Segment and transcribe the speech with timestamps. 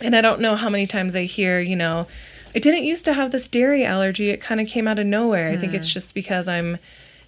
[0.00, 2.06] And I don't know how many times I hear, you know,
[2.54, 4.30] I didn't used to have this dairy allergy.
[4.30, 5.50] It kind of came out of nowhere.
[5.50, 5.92] I think it's hmm.
[5.92, 6.78] just because I'm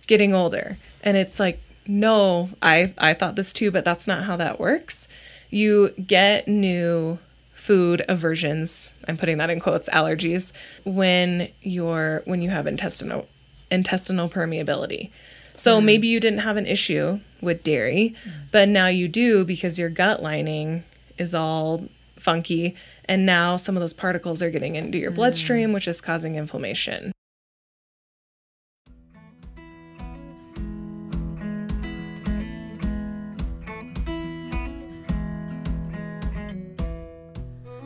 [0.06, 0.78] getting older.
[1.02, 5.08] And it's like, no, I I thought this too, but that's not how that works.
[5.50, 7.18] You get new
[7.52, 10.52] food aversions, I'm putting that in quotes, allergies
[10.84, 13.29] when you're when you have intestinal
[13.71, 15.11] intestinal permeability.
[15.57, 15.87] So hmm.
[15.87, 18.30] maybe you didn't have an issue with dairy, hmm.
[18.50, 20.84] but now you do because your gut lining
[21.18, 21.84] is all
[22.21, 22.77] funky
[23.07, 27.12] and now some of those particles are getting into your bloodstream which is causing inflammation.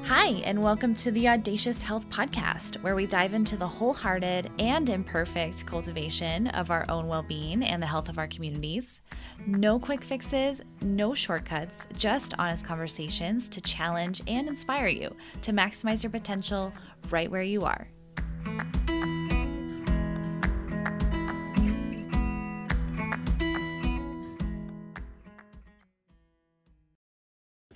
[0.09, 4.87] Hi, and welcome to the Audacious Health Podcast, where we dive into the wholehearted and
[4.87, 9.01] imperfect cultivation of our own well being and the health of our communities.
[9.47, 16.03] No quick fixes, no shortcuts, just honest conversations to challenge and inspire you to maximize
[16.03, 16.71] your potential
[17.11, 17.89] right where you are.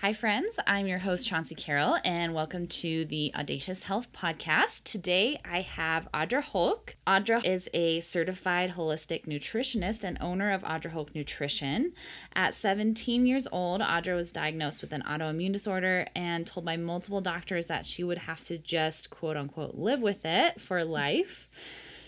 [0.00, 0.60] Hi, friends.
[0.64, 4.84] I'm your host, Chauncey Carroll, and welcome to the Audacious Health Podcast.
[4.84, 6.94] Today, I have Audra Holck.
[7.04, 11.94] Audra is a certified holistic nutritionist and owner of Audra Holck Nutrition.
[12.36, 17.20] At 17 years old, Audra was diagnosed with an autoimmune disorder and told by multiple
[17.20, 21.48] doctors that she would have to just quote unquote live with it for life.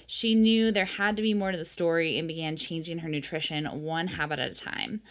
[0.07, 3.65] She knew there had to be more to the story and began changing her nutrition
[3.83, 5.03] one habit at a time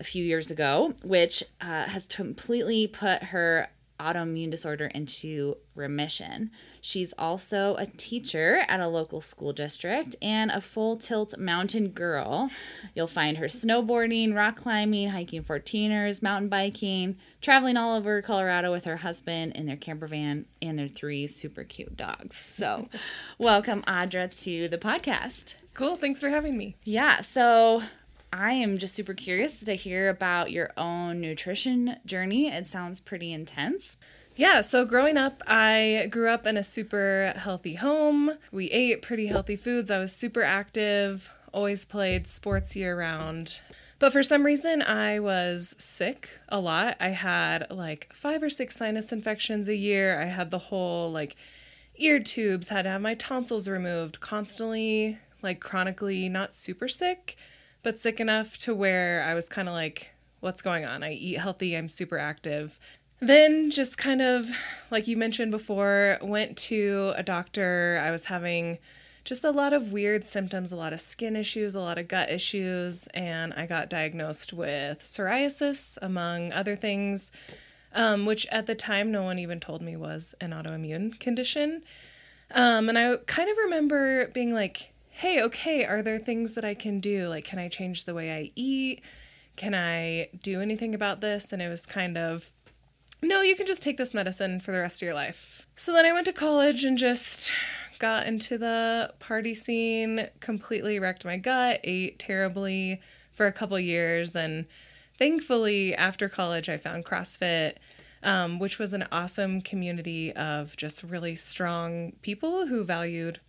[0.00, 3.68] a few years ago, which uh, has completely put her
[4.00, 6.50] autoimmune disorder into remission.
[6.80, 12.50] She's also a teacher at a local school district and a full tilt mountain girl.
[12.94, 18.86] You'll find her snowboarding, rock climbing, hiking 14ers, mountain biking, traveling all over Colorado with
[18.86, 22.42] her husband in their camper van and their three super cute dogs.
[22.48, 22.88] So,
[23.38, 25.54] welcome, Audra, to the podcast.
[25.74, 26.76] Cool, thanks for having me.
[26.84, 27.82] Yeah, so
[28.32, 32.48] I am just super curious to hear about your own nutrition journey.
[32.48, 33.96] It sounds pretty intense.
[34.36, 38.38] Yeah, so growing up, I grew up in a super healthy home.
[38.52, 39.90] We ate pretty healthy foods.
[39.90, 43.60] I was super active, always played sports year round.
[43.98, 46.96] But for some reason, I was sick a lot.
[47.00, 50.18] I had like five or six sinus infections a year.
[50.18, 51.36] I had the whole like
[51.96, 57.36] ear tubes, had to have my tonsils removed, constantly, like chronically not super sick,
[57.82, 60.10] but sick enough to where I was kind of like,
[60.40, 61.02] what's going on?
[61.02, 62.78] I eat healthy, I'm super active.
[63.20, 64.50] Then, just kind of
[64.90, 68.00] like you mentioned before, went to a doctor.
[68.02, 68.78] I was having
[69.24, 72.30] just a lot of weird symptoms, a lot of skin issues, a lot of gut
[72.30, 77.30] issues, and I got diagnosed with psoriasis, among other things,
[77.94, 81.82] um, which at the time no one even told me was an autoimmune condition.
[82.52, 86.72] Um, and I kind of remember being like, hey, okay, are there things that I
[86.72, 87.28] can do?
[87.28, 89.02] Like, can I change the way I eat?
[89.54, 91.52] Can I do anything about this?
[91.52, 92.54] And it was kind of,
[93.20, 95.66] no, you can just take this medicine for the rest of your life.
[95.76, 97.52] So then I went to college and just
[97.98, 104.34] got into the party scene, completely wrecked my gut, ate terribly for a couple years.
[104.34, 104.64] And
[105.18, 107.74] thankfully, after college, I found CrossFit.
[108.22, 113.40] Um, which was an awesome community of just really strong people who valued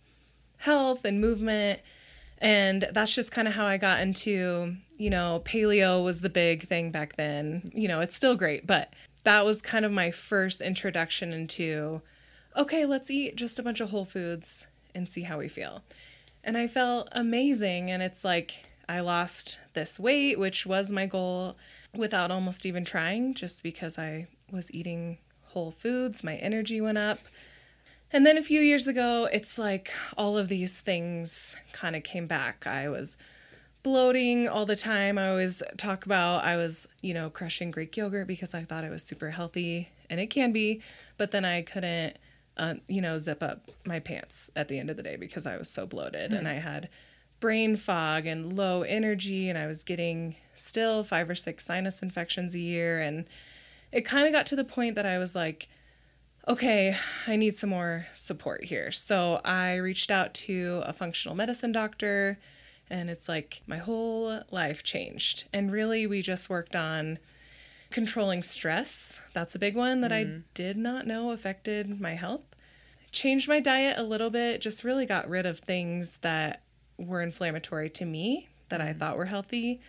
[0.62, 1.80] health and movement.
[2.38, 6.66] And that's just kind of how I got into, you know, paleo was the big
[6.66, 7.64] thing back then.
[7.72, 12.02] You know, it's still great, but that was kind of my first introduction into,
[12.56, 15.82] okay, let's eat just a bunch of whole foods and see how we feel.
[16.44, 17.90] And I felt amazing.
[17.90, 21.56] And it's like I lost this weight, which was my goal,
[21.94, 26.24] without almost even trying, just because I was eating whole foods.
[26.24, 27.18] My energy went up.
[28.12, 32.26] And then a few years ago, it's like all of these things kind of came
[32.26, 32.66] back.
[32.66, 33.16] I was
[33.82, 35.16] bloating all the time.
[35.18, 38.90] I always talk about I was, you know, crushing Greek yogurt because I thought it
[38.90, 40.82] was super healthy, and it can be,
[41.16, 42.18] but then I couldn't,
[42.56, 45.56] uh, you know, zip up my pants at the end of the day because I
[45.56, 46.90] was so bloated, and I had
[47.40, 52.54] brain fog and low energy, and I was getting still five or six sinus infections
[52.54, 53.24] a year, and
[53.90, 55.68] it kind of got to the point that I was like
[56.48, 56.96] okay,
[57.26, 58.90] I need some more support here.
[58.90, 62.38] So I reached out to a functional medicine doctor,
[62.90, 65.48] and it's like my whole life changed.
[65.52, 67.18] And really, we just worked on
[67.90, 69.20] controlling stress.
[69.34, 70.40] That's a big one that I mm-hmm.
[70.54, 72.44] did not know affected my health.
[73.12, 76.62] Changed my diet a little bit, just really got rid of things that
[76.96, 78.98] were inflammatory to me that I mm-hmm.
[78.98, 79.80] thought were healthy.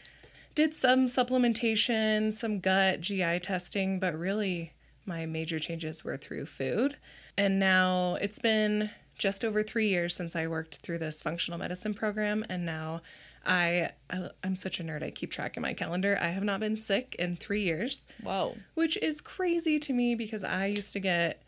[0.56, 4.73] Did some supplementation, some gut GI testing, but really
[5.06, 6.98] my major changes were through food.
[7.38, 11.94] And now it's been just over three years since I worked through this functional medicine
[11.94, 12.46] program.
[12.50, 13.02] And now
[13.46, 15.04] I, I am such a nerd.
[15.04, 16.18] I keep track of my calendar.
[16.22, 18.08] I have not been sick in three years.
[18.22, 18.56] Whoa.
[18.74, 21.44] Which is crazy to me because I used to get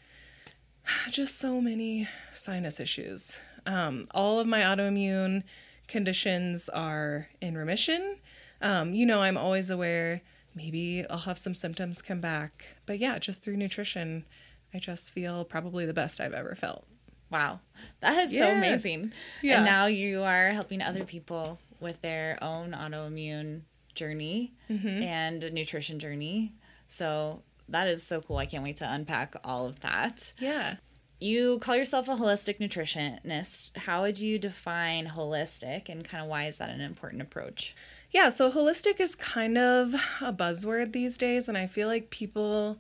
[1.10, 3.40] just so many sinus issues.
[3.66, 5.44] Um, all of my autoimmune
[5.88, 8.18] conditions are in remission.
[8.62, 10.22] Um, you know, I'm always aware
[10.56, 12.66] maybe I'll have some symptoms come back.
[12.86, 14.26] But yeah, just through nutrition,
[14.74, 16.86] I just feel probably the best I've ever felt.
[17.30, 17.60] Wow.
[18.00, 18.46] That is yeah.
[18.46, 19.14] so amazing.
[19.42, 19.58] Yeah.
[19.58, 23.62] And now you are helping other people with their own autoimmune
[23.94, 25.04] journey mm-hmm.
[25.04, 26.54] and nutrition journey.
[26.88, 28.38] So that is so cool.
[28.38, 30.32] I can't wait to unpack all of that.
[30.40, 30.76] Yeah.
[31.20, 33.76] You call yourself a holistic nutritionist.
[33.78, 37.76] How would you define holistic and kind of why is that an important approach?
[38.16, 42.78] Yeah, so holistic is kind of a buzzword these days, and I feel like people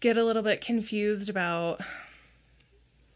[0.00, 1.80] get a little bit confused about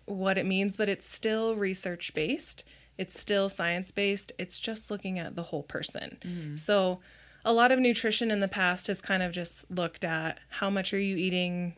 [0.07, 2.65] what it means, but it's still research based.
[2.97, 4.33] It's still science based.
[4.39, 6.17] It's just looking at the whole person.
[6.23, 6.57] Mm-hmm.
[6.57, 7.01] So,
[7.45, 10.95] a lot of nutrition in the past has kind of just looked at how much
[10.95, 11.75] are you eating,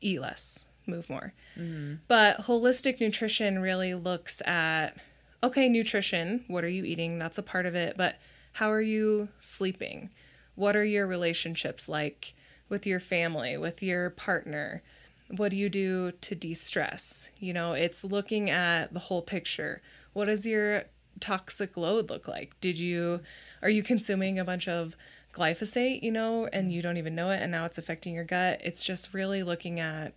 [0.00, 1.34] eat less, move more.
[1.58, 1.94] Mm-hmm.
[2.06, 4.96] But holistic nutrition really looks at
[5.42, 7.18] okay, nutrition, what are you eating?
[7.18, 7.96] That's a part of it.
[7.96, 8.14] But
[8.52, 10.10] how are you sleeping?
[10.54, 12.34] What are your relationships like
[12.68, 14.82] with your family, with your partner?
[15.28, 17.30] What do you do to de stress?
[17.40, 19.80] You know, it's looking at the whole picture.
[20.12, 20.84] What does your
[21.20, 22.58] toxic load look like?
[22.60, 23.20] Did you,
[23.62, 24.94] are you consuming a bunch of
[25.32, 28.60] glyphosate, you know, and you don't even know it, and now it's affecting your gut?
[28.62, 30.12] It's just really looking at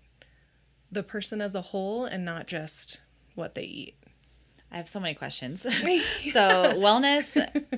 [0.91, 2.99] the person as a whole and not just
[3.35, 3.95] what they eat.
[4.71, 5.61] I have so many questions.
[6.33, 7.37] so, wellness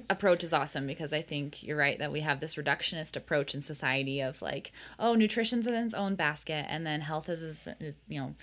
[0.09, 3.61] approach is awesome because I think you're right that we have this reductionist approach in
[3.61, 7.67] society of like, oh, nutrition's in its own basket, and then health is, is
[8.07, 8.35] you know,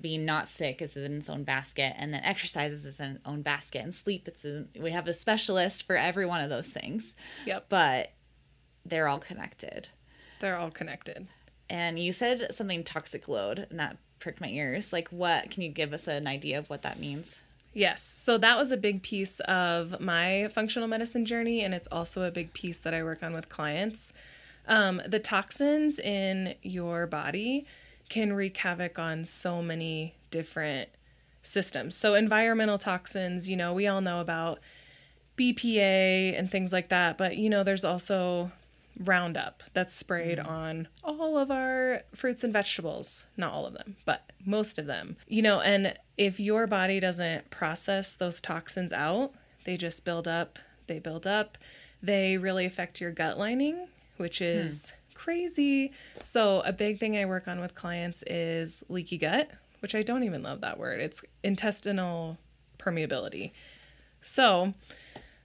[0.00, 3.42] being not sick is in its own basket, and then exercise is in its own
[3.42, 7.14] basket, and sleep it's in, we have a specialist for every one of those things.
[7.46, 7.66] Yep.
[7.68, 8.12] But
[8.84, 9.88] they're all connected.
[10.40, 11.28] They're all connected.
[11.70, 14.92] And you said something toxic load, and that pricked my ears.
[14.92, 17.42] Like, what can you give us an idea of what that means?
[17.74, 18.02] Yes.
[18.02, 22.30] So that was a big piece of my functional medicine journey, and it's also a
[22.30, 24.12] big piece that I work on with clients.
[24.68, 27.66] Um, the toxins in your body
[28.08, 30.90] can wreak havoc on so many different
[31.42, 31.96] systems.
[31.96, 34.60] So, environmental toxins, you know, we all know about
[35.36, 38.52] BPA and things like that, but you know, there's also
[38.98, 40.46] Roundup that's sprayed mm.
[40.46, 43.24] on all of our fruits and vegetables.
[43.36, 45.16] Not all of them, but most of them.
[45.26, 49.32] You know, and if your body doesn't process those toxins out,
[49.64, 51.58] they just build up, they build up.
[52.02, 53.86] They really affect your gut lining,
[54.16, 54.44] which hmm.
[54.44, 54.96] is hmm.
[55.14, 55.92] crazy.
[56.24, 59.50] So, a big thing I work on with clients is leaky gut,
[59.80, 61.00] which I don't even love that word.
[61.00, 62.38] It's intestinal
[62.78, 63.52] permeability.
[64.20, 64.74] So,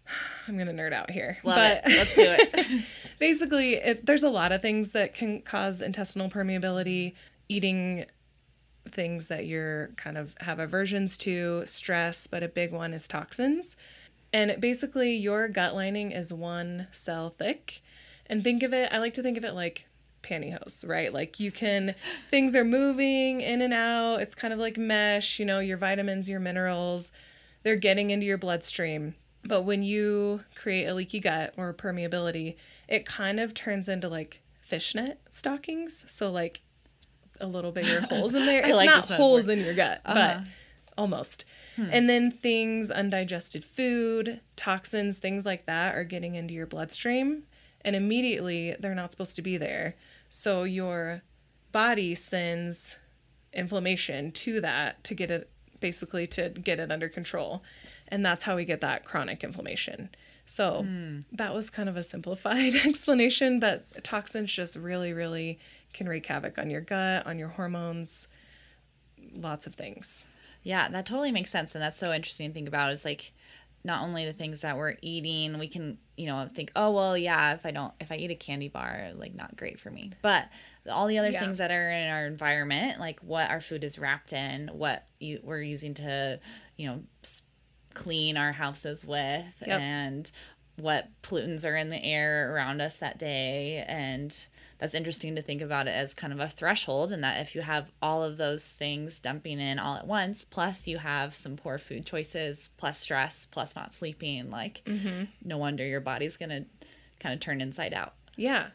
[0.47, 1.37] I'm gonna nerd out here.
[1.43, 1.97] Love but it.
[1.97, 2.85] Let's do it.
[3.19, 7.13] basically, it, there's a lot of things that can cause intestinal permeability.
[7.49, 8.05] Eating
[8.91, 13.75] things that you're kind of have aversions to, stress, but a big one is toxins.
[14.33, 17.81] And basically, your gut lining is one cell thick.
[18.25, 19.85] And think of it, I like to think of it like
[20.21, 21.13] pantyhose, right?
[21.13, 21.95] Like you can,
[22.29, 24.21] things are moving in and out.
[24.21, 27.11] It's kind of like mesh, you know, your vitamins, your minerals,
[27.63, 29.15] they're getting into your bloodstream
[29.47, 32.56] but when you create a leaky gut or permeability,
[32.87, 36.03] it kind of turns into like fishnet stockings.
[36.07, 36.61] So like
[37.39, 38.61] a little bigger holes in there.
[38.61, 40.41] It's like not holes in your gut, uh-huh.
[40.44, 40.49] but
[40.97, 41.45] almost.
[41.75, 41.89] Hmm.
[41.91, 47.44] And then things, undigested food, toxins, things like that are getting into your bloodstream.
[47.81, 49.95] And immediately they're not supposed to be there.
[50.29, 51.21] So your
[51.71, 52.97] body sends
[53.53, 57.63] inflammation to that to get it basically to get it under control.
[58.07, 60.09] And that's how we get that chronic inflammation.
[60.45, 61.23] So mm.
[61.33, 65.59] that was kind of a simplified explanation, but toxins just really, really
[65.97, 68.27] can wreak havoc on your gut, on your hormones,
[69.33, 70.23] lots of things.
[70.63, 71.75] Yeah, that totally makes sense.
[71.75, 73.33] And that's so interesting to think about is like
[73.83, 77.54] not only the things that we're eating, we can, you know, think, oh, well, yeah,
[77.54, 80.11] if I don't, if I eat a candy bar, like not great for me.
[80.21, 80.45] But
[80.89, 81.39] all the other yeah.
[81.39, 85.39] things that are in our environment, like what our food is wrapped in, what you,
[85.44, 86.39] we're using to,
[86.75, 87.04] you know,
[87.94, 89.80] clean our houses with yep.
[89.80, 90.31] and
[90.75, 94.47] what pollutants are in the air around us that day and
[94.79, 97.61] that's interesting to think about it as kind of a threshold and that if you
[97.61, 101.77] have all of those things dumping in all at once plus you have some poor
[101.77, 105.25] food choices plus stress plus not sleeping like mm-hmm.
[105.43, 106.65] no wonder your body's going to
[107.19, 108.67] kind of turn inside out yeah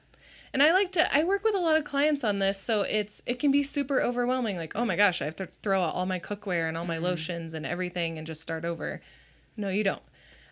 [0.52, 3.22] And I like to I work with a lot of clients on this, so it's
[3.24, 6.04] it can be super overwhelming like, "Oh my gosh, I have to throw out all
[6.04, 9.00] my cookware and all my lotions and everything and just start over."
[9.56, 10.02] No, you don't.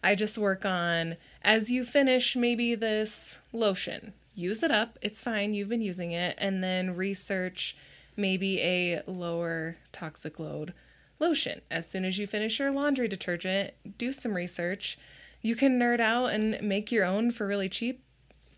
[0.03, 4.99] I just work on as you finish maybe this lotion, use it up.
[5.03, 5.55] It's fine.
[5.55, 7.77] You've been using it and then research
[8.17, 10.75] maybe a lower toxic load
[11.19, 11.61] lotion.
[11.71, 14.99] As soon as you finish your laundry detergent, do some research.
[15.43, 18.03] You can nerd out and make your own for really cheap.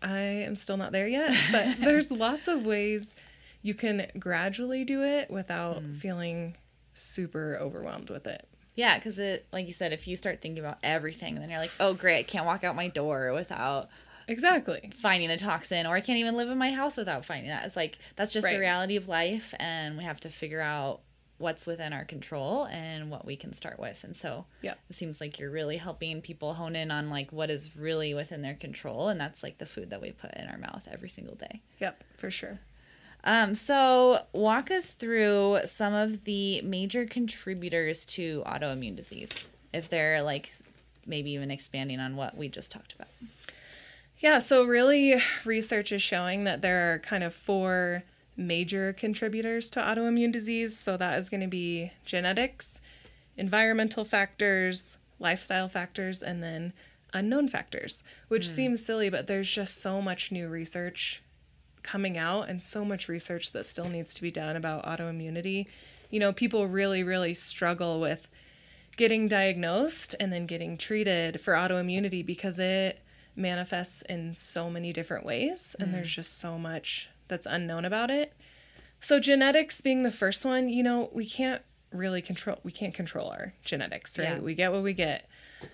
[0.01, 3.15] I am still not there yet, but there's lots of ways
[3.61, 5.95] you can gradually do it without mm.
[5.95, 6.55] feeling
[6.93, 8.47] super overwhelmed with it.
[8.75, 11.71] Yeah, because it, like you said, if you start thinking about everything, then you're like,
[11.79, 13.89] oh, great, I can't walk out my door without
[14.27, 14.91] Exactly.
[14.99, 17.65] finding a toxin, or I can't even live in my house without finding that.
[17.65, 21.01] It's like, that's just the reality of life, and we have to figure out
[21.39, 24.03] what's within our control and what we can start with.
[24.03, 27.49] And so yeah it seems like you're really helping people hone in on like what
[27.49, 30.57] is really within their control, and that's like the food that we put in our
[30.57, 31.61] mouth every single day.
[31.79, 32.59] Yep, for sure.
[33.25, 40.21] Um, so walk us through some of the major contributors to autoimmune disease, if they're
[40.21, 40.53] like
[41.05, 43.09] maybe even expanding on what we just talked about.
[44.23, 48.03] Yeah, so really, research is showing that there are kind of four
[48.37, 50.77] major contributors to autoimmune disease.
[50.77, 52.79] So that is going to be genetics,
[53.35, 56.71] environmental factors, lifestyle factors, and then
[57.13, 58.55] unknown factors, which hmm.
[58.55, 61.21] seems silly, but there's just so much new research
[61.81, 65.67] coming out and so much research that still needs to be done about autoimmunity.
[66.09, 68.29] You know, people really, really struggle with
[68.95, 73.01] getting diagnosed and then getting treated for autoimmunity because it
[73.35, 78.33] manifests in so many different ways and there's just so much that's unknown about it.
[78.99, 81.61] So genetics being the first one, you know, we can't
[81.91, 84.29] really control we can't control our genetics, right?
[84.29, 84.39] Yeah.
[84.39, 85.27] We get what we get.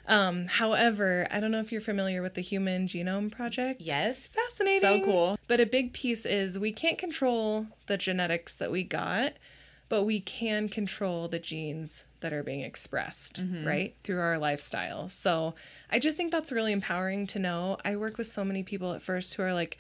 [0.07, 3.81] Um, however, I don't know if you're familiar with the Human Genome Project.
[3.81, 4.29] Yes.
[4.29, 4.81] Fascinating.
[4.81, 5.39] So cool.
[5.47, 9.33] But a big piece is we can't control the genetics that we got,
[9.89, 13.67] but we can control the genes that are being expressed, mm-hmm.
[13.67, 13.95] right?
[14.03, 15.09] Through our lifestyle.
[15.09, 15.55] So
[15.91, 17.77] I just think that's really empowering to know.
[17.83, 19.77] I work with so many people at first who are like,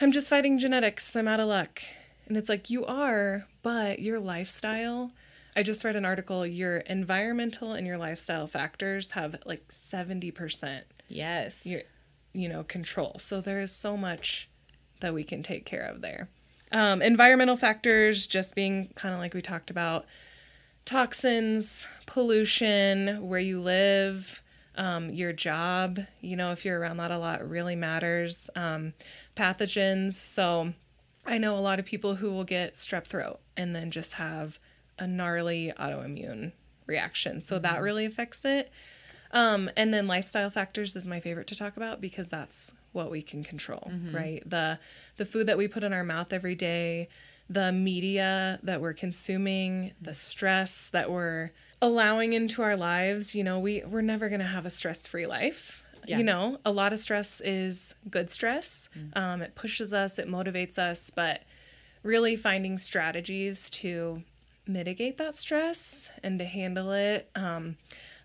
[0.00, 1.82] I'm just fighting genetics, I'm out of luck.
[2.28, 5.12] And it's like, you are, but your lifestyle.
[5.56, 11.64] I just read an article, your environmental and your lifestyle factors have like 70% Yes.
[11.64, 11.82] your
[12.36, 14.48] you know control so there is so much
[15.00, 16.28] that we can take care of there
[16.72, 20.06] um, environmental factors just being kind of like we talked about
[20.84, 24.42] toxins pollution where you live
[24.76, 28.92] um, your job you know if you're around that a lot really matters um,
[29.36, 30.14] pathogens.
[30.14, 30.72] So
[31.24, 34.58] i know a lot of people who will get strep throat and then just have
[34.98, 36.52] a gnarly autoimmune
[36.86, 37.42] reaction.
[37.42, 38.70] So that really affects it.
[39.32, 43.22] Um, and then lifestyle factors is my favorite to talk about because that's what we
[43.22, 44.42] can control, right?
[44.44, 44.78] The
[45.18, 47.08] the food that we put in our mouth every day,
[47.48, 51.50] the media that we're consuming, the stress that we're
[51.80, 53.34] allowing into our lives.
[53.36, 55.82] You know, we we're never gonna have a stress free life.
[56.06, 56.18] Yeah.
[56.18, 58.88] You know, a lot of stress is good stress.
[59.14, 61.42] Um, it pushes us, it motivates us, but
[62.02, 64.22] really finding strategies to
[64.68, 67.28] mitigate that stress and to handle it.
[67.34, 67.76] Um,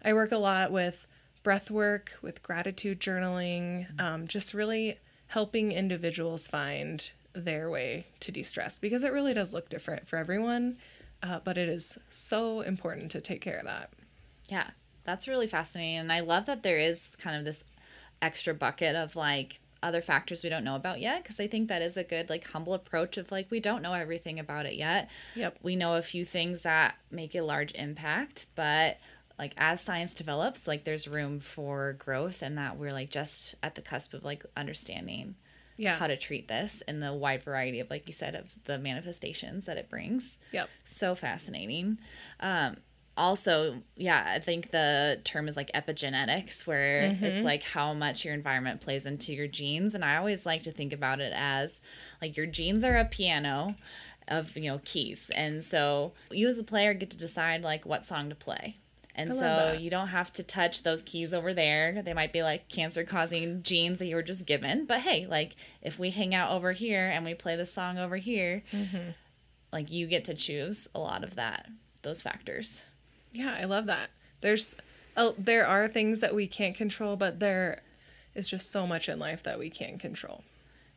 [0.06, 1.08] I work a lot with
[1.44, 8.44] breath work, with gratitude journaling, um, just really helping individuals find their way to de
[8.44, 10.78] stress because it really does look different for everyone.
[11.24, 13.92] Uh, but it is so important to take care of that.
[14.50, 14.72] Yeah,
[15.04, 15.98] that's really fascinating.
[15.98, 17.64] And I love that there is kind of this
[18.22, 21.82] extra bucket of like other factors we don't know about yet because I think that
[21.82, 25.10] is a good like humble approach of like we don't know everything about it yet.
[25.36, 25.58] Yep.
[25.64, 28.98] We know a few things that make a large impact, but
[29.42, 33.76] like as science develops, like there's room for growth and that we're like just at
[33.76, 35.36] the cusp of like understanding
[35.78, 35.96] Yeah.
[35.96, 39.66] how to treat this and the wide variety of like you said of the manifestations
[39.66, 40.70] that it brings Yep.
[40.84, 41.98] so fascinating.
[42.40, 42.78] Um,
[43.18, 48.34] also, yeah, I think the term is like epigenetics, where it's like how much your
[48.34, 49.96] environment plays into your genes.
[49.96, 51.82] And I always like to think about it as
[52.22, 53.76] like your genes are a piano
[54.30, 55.30] of, you know, keys.
[55.36, 58.78] And so you as a player get to decide like what song to play.
[59.16, 59.82] And so that.
[59.82, 62.02] you don't have to touch those keys over there.
[62.02, 64.86] They might be like cancer causing genes that you were just given.
[64.86, 68.18] But hey, like if we hang out over here and we play the song over
[68.18, 68.64] here,
[69.74, 71.68] like you get to choose a lot of that,
[72.04, 72.84] those factors.
[73.32, 74.10] Yeah, I love that.
[74.42, 74.76] There's
[75.16, 77.82] uh, there are things that we can't control, but there
[78.34, 80.44] is just so much in life that we can't control.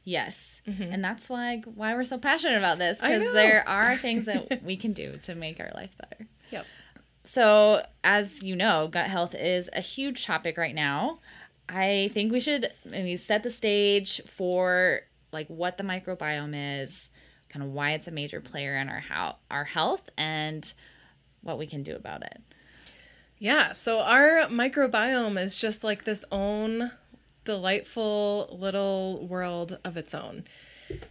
[0.05, 0.61] Yes.
[0.93, 3.19] And that's why why we're so passionate about this Mm-hmm.
[3.19, 6.27] Because there are things that we can do to make our life better.
[6.51, 6.67] Yep.
[7.25, 11.21] So, as you know, gut health is a huge topic right now.
[11.69, 15.01] I think we should maybe set the stage for
[15.33, 17.11] like what the microbiome is,
[17.49, 20.73] kind of why it's a major player in our how our health and
[21.43, 22.43] what we can do about it.
[23.39, 26.93] Yeah, so our microbiome is just like this own
[27.45, 30.45] delightful little world of its own.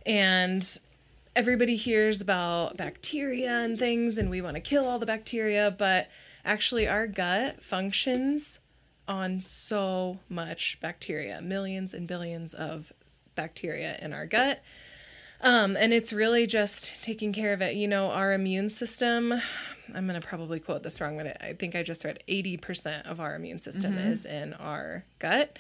[0.06, 0.80] And
[1.36, 6.10] everybody hears about bacteria and things, and we want to kill all the bacteria, but
[6.46, 8.60] actually, our gut functions
[9.08, 12.94] on so much bacteria millions and billions of
[13.36, 14.62] bacteria in our gut.
[15.42, 17.76] Um, and it's really just taking care of it.
[17.76, 19.34] You know, our immune system,
[19.94, 23.20] I'm going to probably quote this wrong, but I think I just read 80% of
[23.20, 24.08] our immune system mm-hmm.
[24.08, 25.60] is in our gut.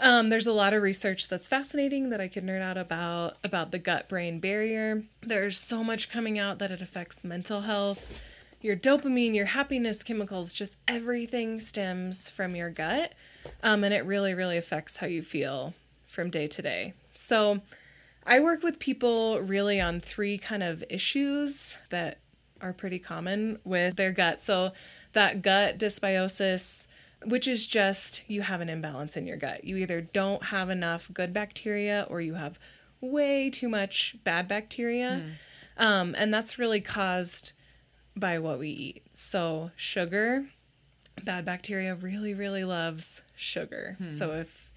[0.00, 3.72] Um, there's a lot of research that's fascinating that I could nerd out about about
[3.72, 5.02] the gut brain barrier.
[5.22, 8.22] There's so much coming out that it affects mental health,
[8.60, 13.12] your dopamine, your happiness chemicals, just everything stems from your gut,
[13.62, 15.74] um, and it really really affects how you feel
[16.06, 16.94] from day to day.
[17.14, 17.60] So,
[18.24, 22.18] I work with people really on three kind of issues that
[22.60, 24.38] are pretty common with their gut.
[24.38, 24.72] So,
[25.12, 26.86] that gut dysbiosis
[27.24, 29.64] which is just you have an imbalance in your gut.
[29.64, 32.58] You either don't have enough good bacteria or you have
[33.00, 35.22] way too much bad bacteria.
[35.78, 35.82] Mm.
[35.82, 37.52] Um, and that's really caused
[38.16, 39.06] by what we eat.
[39.14, 40.46] So, sugar,
[41.24, 43.96] bad bacteria really, really loves sugar.
[44.00, 44.10] Mm.
[44.10, 44.70] So, if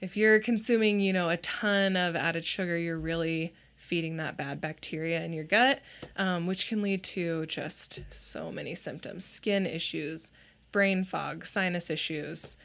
[0.00, 4.60] if you're consuming, you know, a ton of added sugar, you're really feeding that bad
[4.60, 5.80] bacteria in your gut,
[6.16, 10.32] um, which can lead to just so many symptoms skin issues,
[10.72, 12.56] brain fog, sinus issues.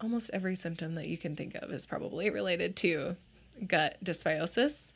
[0.00, 3.16] Almost every symptom that you can think of is probably related to
[3.66, 4.92] gut dysbiosis.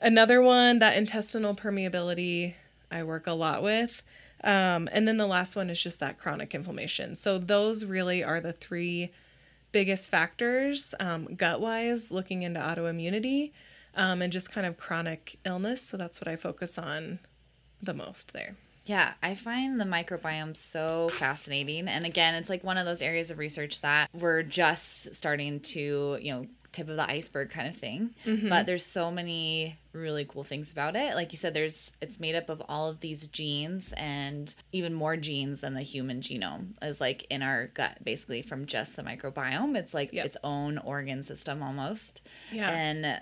[0.00, 2.54] Another one, that intestinal permeability,
[2.90, 4.02] I work a lot with.
[4.42, 7.16] Um, and then the last one is just that chronic inflammation.
[7.16, 9.10] So, those really are the three
[9.72, 13.52] biggest factors um, gut wise, looking into autoimmunity
[13.94, 15.80] um, and just kind of chronic illness.
[15.80, 17.20] So, that's what I focus on
[17.82, 18.56] the most there.
[18.86, 21.88] Yeah, I find the microbiome so fascinating.
[21.88, 26.18] And again, it's like one of those areas of research that we're just starting to,
[26.20, 28.10] you know, tip of the iceberg kind of thing.
[28.26, 28.48] Mm-hmm.
[28.48, 31.14] But there's so many really cool things about it.
[31.14, 35.16] Like you said, there's it's made up of all of these genes and even more
[35.16, 39.76] genes than the human genome is like in our gut, basically from just the microbiome.
[39.76, 40.26] It's like yep.
[40.26, 42.20] its own organ system almost.
[42.52, 42.70] Yeah.
[42.70, 43.20] And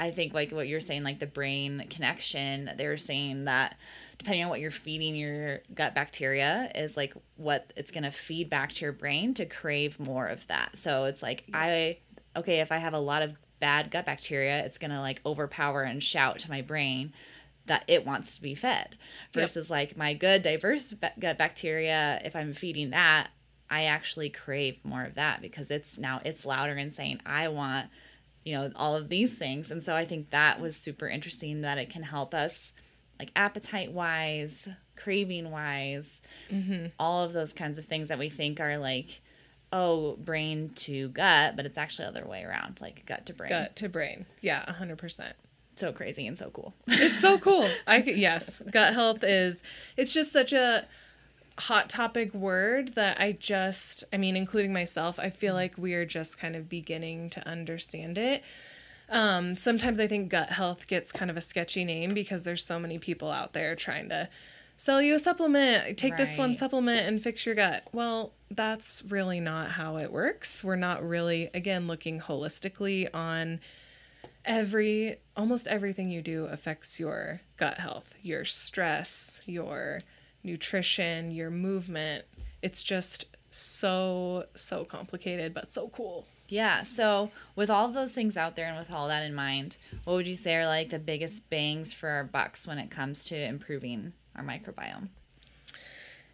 [0.00, 3.76] I think like what you're saying, like the brain connection, they're saying that
[4.18, 8.48] depending on what you're feeding your gut bacteria is like what it's going to feed
[8.50, 10.76] back to your brain to crave more of that.
[10.76, 11.44] So it's like.
[11.52, 11.98] I
[12.36, 15.82] okay, if I have a lot of bad gut bacteria, it's going to like overpower
[15.82, 17.12] and shout to my brain
[17.66, 18.96] that it wants to be fed
[19.32, 19.70] versus yep.
[19.70, 23.28] like my good diverse gut bacteria if I'm feeding that,
[23.70, 27.88] I actually crave more of that because it's now it's louder and saying I want
[28.44, 31.78] you know all of these things and so i think that was super interesting that
[31.78, 32.72] it can help us
[33.18, 36.20] like appetite wise, craving wise,
[36.50, 36.86] mm-hmm.
[36.98, 39.20] all of those kinds of things that we think are like,
[39.72, 43.50] oh, brain to gut, but it's actually other way around, like gut to brain.
[43.50, 44.26] Gut to brain.
[44.40, 45.32] Yeah, 100%.
[45.74, 46.74] So crazy and so cool.
[46.86, 47.68] It's so cool.
[47.86, 49.62] I yes, gut health is
[49.96, 50.84] it's just such a
[51.58, 56.38] hot topic word that I just, I mean, including myself, I feel like we're just
[56.38, 58.42] kind of beginning to understand it.
[59.10, 62.78] Um, sometimes I think gut health gets kind of a sketchy name because there's so
[62.78, 64.28] many people out there trying to
[64.76, 65.96] sell you a supplement.
[65.98, 66.18] Take right.
[66.18, 67.84] this one supplement and fix your gut.
[67.92, 70.62] Well, that's really not how it works.
[70.62, 73.60] We're not really, again, looking holistically on
[74.44, 80.02] every, almost everything you do affects your gut health, your stress, your
[80.42, 82.24] nutrition, your movement.
[82.62, 86.26] It's just so, so complicated, but so cool.
[86.48, 86.82] Yeah.
[86.82, 90.14] So, with all of those things out there and with all that in mind, what
[90.14, 93.36] would you say are like the biggest bangs for our bucks when it comes to
[93.36, 95.08] improving our microbiome?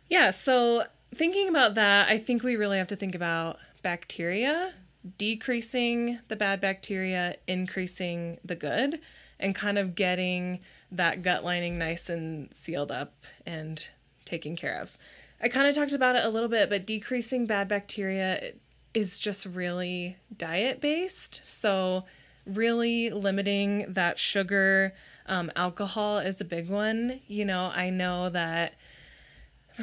[0.08, 0.30] Yeah.
[0.30, 4.74] So, thinking about that, I think we really have to think about bacteria,
[5.18, 9.00] decreasing the bad bacteria, increasing the good,
[9.40, 10.60] and kind of getting
[10.92, 13.14] that gut lining nice and sealed up
[13.44, 13.88] and
[14.34, 14.96] taken care of.
[15.40, 18.52] I kind of talked about it a little bit, but decreasing bad bacteria
[18.92, 21.40] is just really diet based.
[21.44, 22.04] So,
[22.46, 24.92] really limiting that sugar,
[25.26, 27.20] um, alcohol is a big one.
[27.26, 28.74] You know, I know that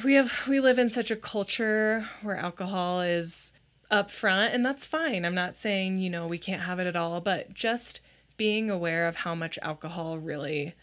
[0.03, 3.51] we have we live in such a culture where alcohol is
[3.89, 5.25] up front and that's fine.
[5.25, 7.99] I'm not saying, you know, we can't have it at all, but just
[8.37, 10.73] being aware of how much alcohol really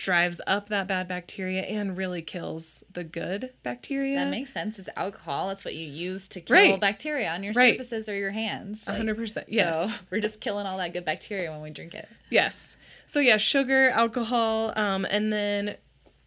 [0.00, 4.16] drives up that bad bacteria and really kills the good bacteria.
[4.16, 4.78] That makes sense.
[4.78, 5.48] It's alcohol.
[5.48, 6.80] That's what you use to kill Right.
[6.80, 7.74] bacteria on your Right.
[7.74, 8.86] surfaces or your hands.
[8.86, 9.48] A Like, hundred percent.
[9.50, 9.74] Yes.
[9.92, 12.08] So we're just killing all that good bacteria when we drink it.
[12.30, 12.78] Yes.
[13.06, 15.76] So yeah, sugar, alcohol, um, and then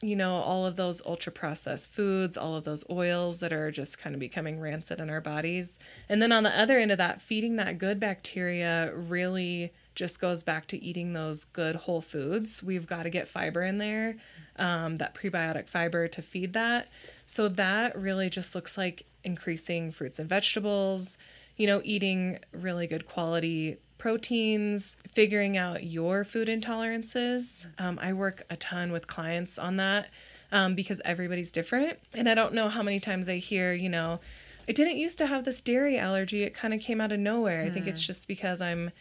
[0.04, 3.98] you know all of those ultra processed foods, all of those oils that are just
[3.98, 5.80] kind of becoming rancid in our bodies.
[6.08, 10.44] And then on the other end of that, feeding that good bacteria really just goes
[10.44, 12.64] back to eating those good whole foods.
[12.64, 14.18] We've got to get fiber in there,
[14.58, 16.90] um, that prebiotic fiber to feed that.
[17.26, 21.18] So that really just looks like increasing fruits and vegetables,
[21.58, 27.68] you know, eating really good quality proteins, figuring out your food intolerances.
[27.80, 30.10] Um, I work a ton with clients on that
[30.52, 32.00] um, because everybody's different.
[32.14, 34.20] And I don't know how many times I hear, you know,
[34.68, 36.44] I didn't used to have this dairy allergy.
[36.44, 37.64] It kind of came out of nowhere.
[37.64, 38.92] I think it's just because I'm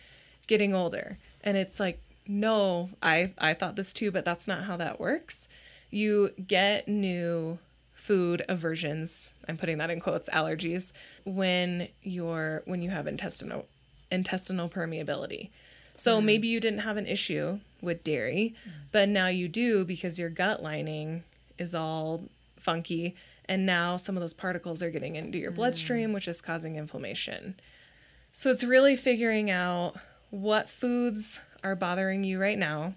[0.46, 1.18] getting older.
[1.42, 5.48] And it's like, no, I, I thought this too, but that's not how that works.
[5.90, 7.58] You get new
[8.02, 10.90] food aversions i'm putting that in quotes allergies
[11.22, 13.64] when you're when you have intestinal
[14.10, 15.50] intestinal permeability.
[15.96, 16.26] So mm-hmm.
[16.26, 18.72] maybe you didn't have an issue with dairy mm.
[18.92, 21.24] but now you do because your gut lining
[21.58, 22.24] is all
[22.58, 23.16] funky.
[23.46, 26.14] And now some of those particles are getting into your bloodstream mm.
[26.14, 27.54] which is causing inflammation.
[28.32, 29.96] So it's really figuring out
[30.32, 32.94] what foods are bothering you right now,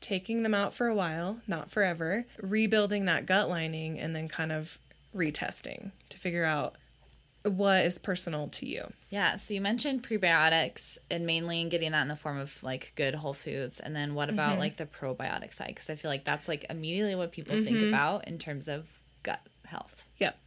[0.00, 4.50] taking them out for a while, not forever, rebuilding that gut lining, and then kind
[4.50, 4.78] of
[5.14, 6.74] retesting to figure out
[7.44, 8.90] what is personal to you.
[9.10, 9.36] Yeah.
[9.36, 13.34] So you mentioned prebiotics and mainly getting that in the form of like good whole
[13.34, 13.78] foods.
[13.80, 14.60] And then what about Mm-hmm.
[14.60, 15.68] like the probiotic side?
[15.68, 17.88] Because I feel like that's like immediately what people think Mm-hmm.
[17.88, 18.86] about in terms of
[19.22, 20.08] gut health.
[20.18, 20.38] Yep.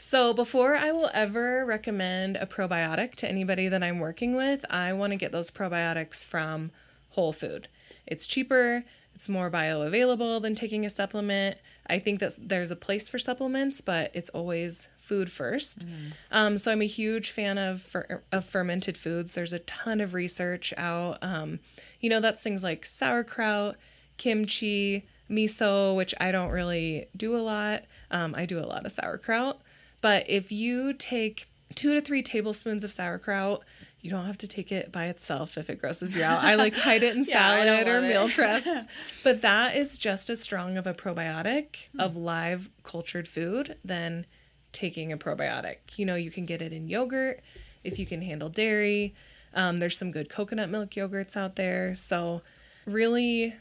[0.00, 4.94] So before I will ever recommend a probiotic to anybody that I'm working with, I
[4.94, 6.70] want to get those probiotics from
[7.10, 7.68] whole food.
[8.06, 8.84] It's cheaper,
[9.14, 11.58] it's more bioavailable than taking a supplement.
[11.86, 15.84] I think that there's a place for supplements, but it's always food 1st
[16.30, 19.34] Um, so I'm a huge fan of fer- of fermented foods.
[19.34, 21.18] There's a ton of research out.
[21.20, 21.60] Um,
[22.00, 23.76] you know, that's things like sauerkraut,
[24.16, 27.84] kimchi, miso, which I don't really do a lot.
[28.10, 29.60] Um, I do a lot of sauerkraut.
[30.00, 33.62] But if you take two to three tablespoons of sauerkraut,
[34.00, 36.42] you don't have to take it by itself if it grosses you out.
[36.42, 37.34] I like hide it in Yeah,
[37.64, 38.86] salad or meal preps.
[39.22, 44.24] but that is just as strong of a probiotic of live cultured food than
[44.72, 45.76] taking a probiotic.
[45.96, 47.40] You know, you can get it in yogurt
[47.84, 49.14] if you can handle dairy.
[49.52, 51.94] Um, there's some good coconut milk yogurts out there.
[51.94, 52.40] So,
[52.86, 53.54] really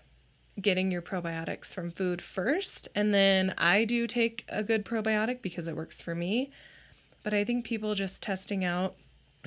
[0.62, 2.88] getting your probiotics from food first.
[2.96, 6.52] And then I do take a good probiotic because it works for me.
[7.24, 8.96] But I think people just testing out,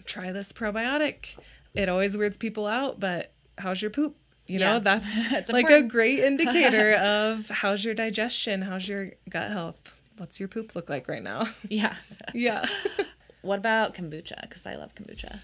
[0.05, 1.37] try this probiotic.
[1.75, 4.17] It always weirds people out, but how's your poop?
[4.47, 4.75] You Yeah.
[4.75, 5.17] know, that's
[5.51, 5.87] like important.
[5.87, 9.95] a great indicator of how's your digestion, how's your gut health.
[10.19, 11.45] What's your poop look like right now?
[11.69, 11.95] Yeah.
[12.35, 12.67] yeah.
[13.41, 14.41] what about kombucha?
[14.43, 15.39] Because I love kombucha.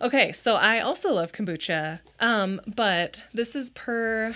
[0.00, 4.34] Okay, so I also love kombucha, um, but this is per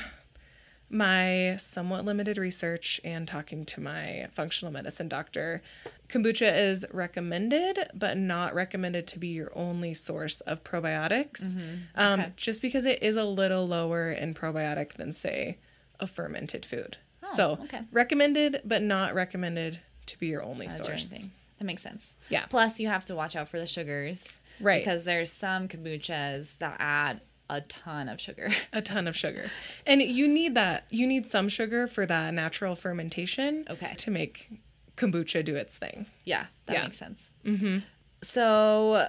[0.95, 5.61] my somewhat limited research and talking to my functional medicine doctor.
[6.09, 11.55] Kombucha is recommended, but not recommended to be your only source of probiotics,
[11.97, 12.33] um, Okay.
[12.37, 15.59] just because it is a little lower in probiotic than, say,
[15.99, 16.97] a fermented food.
[17.25, 17.81] Oh, so, okay.
[17.91, 21.27] recommended, but not recommended to be your only That's source.
[21.59, 22.17] That makes sense.
[22.29, 22.47] Yeah.
[22.47, 24.41] Plus, you have to watch out for the sugars.
[24.61, 24.81] Right.
[24.83, 27.21] Because there's some kombuchas that add
[27.57, 28.49] a ton of sugar.
[28.73, 29.47] a ton of sugar
[29.87, 33.95] and you need that you need some sugar for that natural fermentation Okay.
[33.99, 34.49] to make
[34.97, 36.83] kombucha do its thing yeah, that Yeah.
[36.85, 37.31] makes sense.
[37.45, 37.79] Mm-hmm.
[38.23, 39.07] So,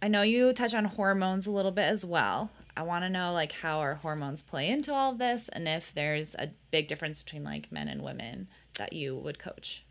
[0.00, 2.50] I know you touch on hormones a little bit as well.
[2.76, 5.92] I want to know like how our hormones play into all of this, and if
[5.94, 9.84] there's a big difference between like men and women that you would coach.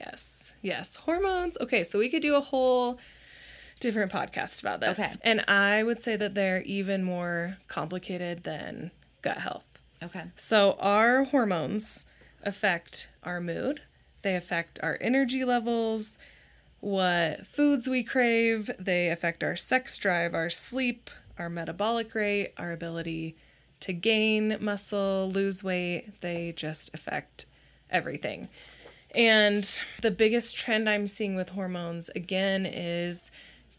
[0.00, 2.98] yes yes hormones okay so we could do a whole
[3.82, 5.10] different podcasts about this Okay.
[5.22, 8.90] and i would say that they're even more complicated than
[9.20, 9.66] gut health
[10.02, 10.24] Okay.
[10.34, 12.06] So, our hormones
[12.42, 13.82] affect our mood,
[14.22, 16.18] they affect our energy levels,
[16.80, 22.72] what foods we crave, they affect our sex drive, our sleep, our metabolic rate, our
[22.72, 23.36] ability
[23.78, 26.20] to gain muscle, lose weight.
[26.20, 27.46] They just affect
[27.88, 28.48] everything.
[29.14, 29.62] And
[30.00, 33.30] the biggest trend I'm seeing with hormones again is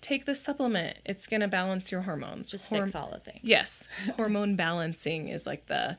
[0.03, 0.97] take this supplement.
[1.05, 2.51] It's going to balance your hormones.
[2.51, 3.39] Just Horm- fix all the things.
[3.41, 3.87] Yes.
[4.17, 5.97] Hormone balancing is like the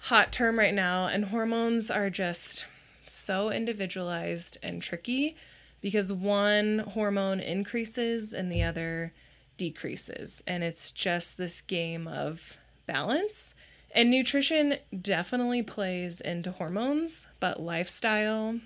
[0.00, 1.06] hot term right now.
[1.06, 2.66] And hormones are just
[3.06, 5.36] so individualized and tricky
[5.80, 9.12] because one hormone increases and the other
[9.56, 10.42] decreases.
[10.46, 13.54] And it's just this game of balance.
[13.94, 18.58] And nutrition definitely plays into hormones, but lifestyle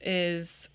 [0.00, 0.70] is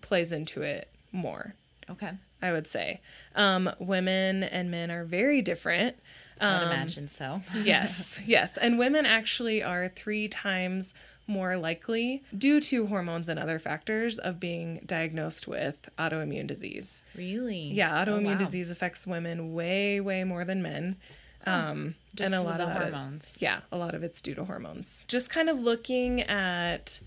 [0.00, 1.54] plays into it more.
[1.92, 2.10] Okay.
[2.40, 3.00] I would say.
[3.36, 5.96] Um, women and men are very different.
[6.40, 7.40] I would Um, imagine so.
[7.62, 8.56] yes, yes.
[8.56, 10.92] And women actually are three times
[11.28, 17.02] more likely, due to hormones and other factors, of being diagnosed with autoimmune disease.
[17.14, 17.70] Really?
[17.72, 18.38] Yeah, Oh, autoimmune wow.
[18.38, 20.96] disease affects women way, way more than men.
[21.46, 23.36] Um, Just and a lot the of hormones.
[23.40, 25.04] yeah, a lot of it's due to hormones.
[25.06, 26.98] Just kind of looking at,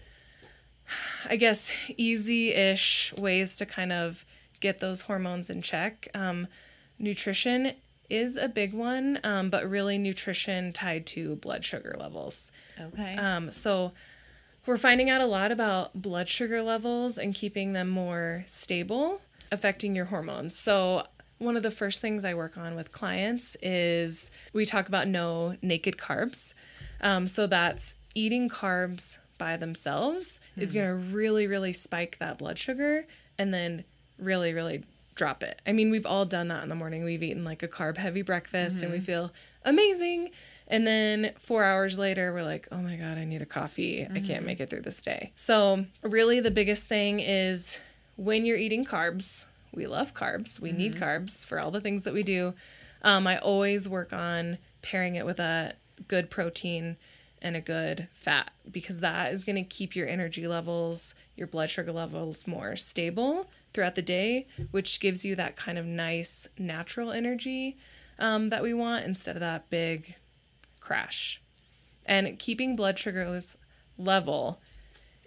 [1.30, 4.26] I guess, easy ish ways to kind of
[4.66, 6.08] get those hormones in check.
[6.16, 6.48] Um,
[6.98, 7.74] nutrition
[8.10, 12.52] is a big one, um, but really nutrition tied to blood sugar levels.
[12.80, 13.16] Okay.
[13.16, 13.94] Um, so
[14.66, 19.96] we're finding out a lot about blood sugar levels and keeping them more stable, affecting
[19.96, 20.58] your hormones.
[20.58, 21.06] So
[21.38, 25.58] one of the first things I work on with clients is we talk about no
[25.62, 26.56] naked carbs.
[27.02, 32.58] Um, so that's eating carbs by themselves is going to really, really spike that blood
[32.58, 33.06] sugar
[33.38, 33.84] and then
[34.18, 34.84] really, really
[35.16, 35.62] drop it.
[35.66, 37.04] I mean, we've all done that in the morning.
[37.04, 39.06] We've eaten like a carb heavy breakfast and we mm-hmm.
[39.06, 39.32] feel
[39.64, 40.32] amazing.
[40.68, 44.04] And then four hours later, we're like, oh my God, I need a coffee.
[44.04, 44.46] I can't mm-hmm.
[44.46, 45.32] make it through this day.
[45.36, 47.80] So, really, the biggest thing is
[48.16, 50.60] when you're eating carbs, we love carbs.
[50.60, 51.04] We need mm-hmm.
[51.04, 52.54] carbs for all the things that we do.
[53.04, 55.74] Um, I always work on pairing it with a
[56.08, 56.98] good protein
[57.42, 61.70] and a good fat because that is going to keep your energy levels, your blood
[61.70, 67.12] sugar levels more stable throughout the day, which gives you that kind of nice natural
[67.12, 67.78] energy
[68.18, 70.16] um, that we want instead of that big
[70.80, 71.42] crash.
[72.08, 73.56] And keeping blood sugars
[73.98, 74.60] level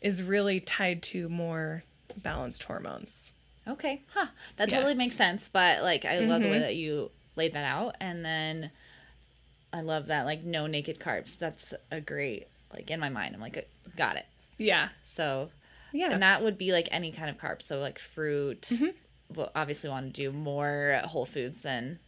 [0.00, 1.84] is really tied to more
[2.16, 3.32] balanced hormones.
[3.68, 4.02] Okay.
[4.14, 4.28] Huh.
[4.56, 5.48] That totally makes sense.
[5.48, 6.61] But like, I love the way Mhm.
[6.61, 7.96] that you laid that out.
[8.00, 8.70] And then
[9.72, 11.37] I love that, like, no naked carbs.
[11.37, 14.24] That's a great, like, in my mind, I'm like, got it.
[14.56, 14.88] Yeah.
[15.04, 15.50] So,
[15.92, 16.11] Yeah.
[16.12, 17.62] and that would be like any kind of carb.
[17.62, 18.62] So, like, fruit.
[18.72, 18.87] Mm-hmm.
[19.35, 21.98] We'll obviously want to do more whole foods than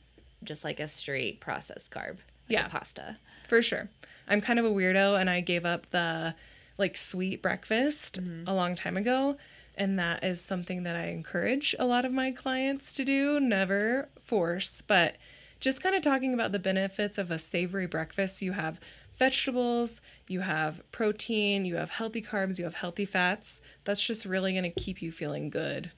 [0.43, 2.17] just like a straight processed carb.
[2.17, 2.69] Like Yeah.
[2.69, 3.19] Pasta.
[3.47, 3.89] For sure.
[4.27, 6.35] I'm kind of a weirdo and I gave up the
[6.79, 9.37] like sweet breakfast a long time ago.
[9.77, 14.09] And that is something that I encourage a lot of my clients to do, never
[14.23, 15.17] force, but
[15.59, 18.41] just kind of talking about the benefits of a savory breakfast.
[18.41, 18.81] You have
[19.21, 23.61] vegetables, you have protein, you have healthy carbs, you have healthy fats.
[23.85, 25.93] That's just really going to keep you feeling good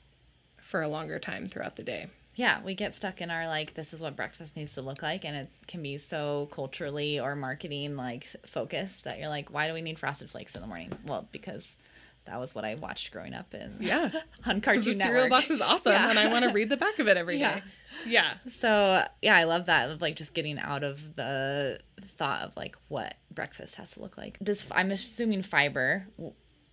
[0.60, 2.08] for a longer time throughout the day.
[2.34, 5.24] Yeah, we get stuck in our like this is what breakfast needs to look like
[5.24, 9.74] and it can be so culturally or marketing like focused that you're like why do
[9.74, 10.90] we need frosted flakes in the morning?
[11.06, 11.76] Well, because
[12.24, 14.10] that was what I watched growing up in Yeah.
[14.46, 15.14] on Cartoon the Network.
[15.16, 16.08] cereal box is awesome Yeah.
[16.10, 17.62] and I want to read the back of it every day.
[18.06, 18.34] Yeah.
[18.48, 22.76] So, yeah, I love that of like just getting out of the thought of like
[22.88, 24.38] what breakfast has to look like.
[24.42, 26.06] Does I'm assuming fiber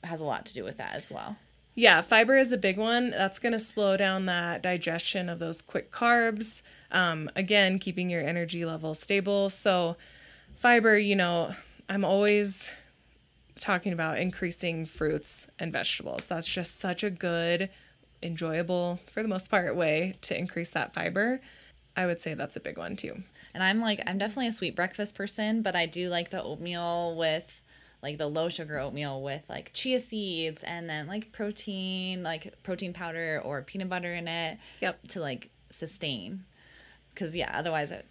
[0.03, 1.37] has a lot to do with that as well.
[1.75, 3.11] Yeah, fiber is a big one.
[3.11, 6.61] That's going to slow down that digestion of those quick carbs.
[6.91, 9.49] Um, again, keeping your energy level stable.
[9.49, 9.95] So,
[10.55, 11.53] fiber, you know,
[11.87, 12.71] I'm always
[13.59, 16.27] talking about increasing fruits and vegetables.
[16.27, 17.69] That's just such a good,
[18.21, 21.41] enjoyable, for the most part, way to increase that fiber.
[21.95, 23.23] I would say that's a big one too.
[23.53, 27.15] And I'm like I'm definitely a sweet breakfast person, but I do like the oatmeal
[27.17, 27.61] with
[28.01, 32.93] like the low sugar oatmeal with like chia seeds and then like protein, like protein
[32.93, 34.57] powder or peanut butter in it.
[34.81, 35.07] Yep.
[35.09, 36.45] To like sustain.
[37.15, 38.05] Cuz yeah, otherwise it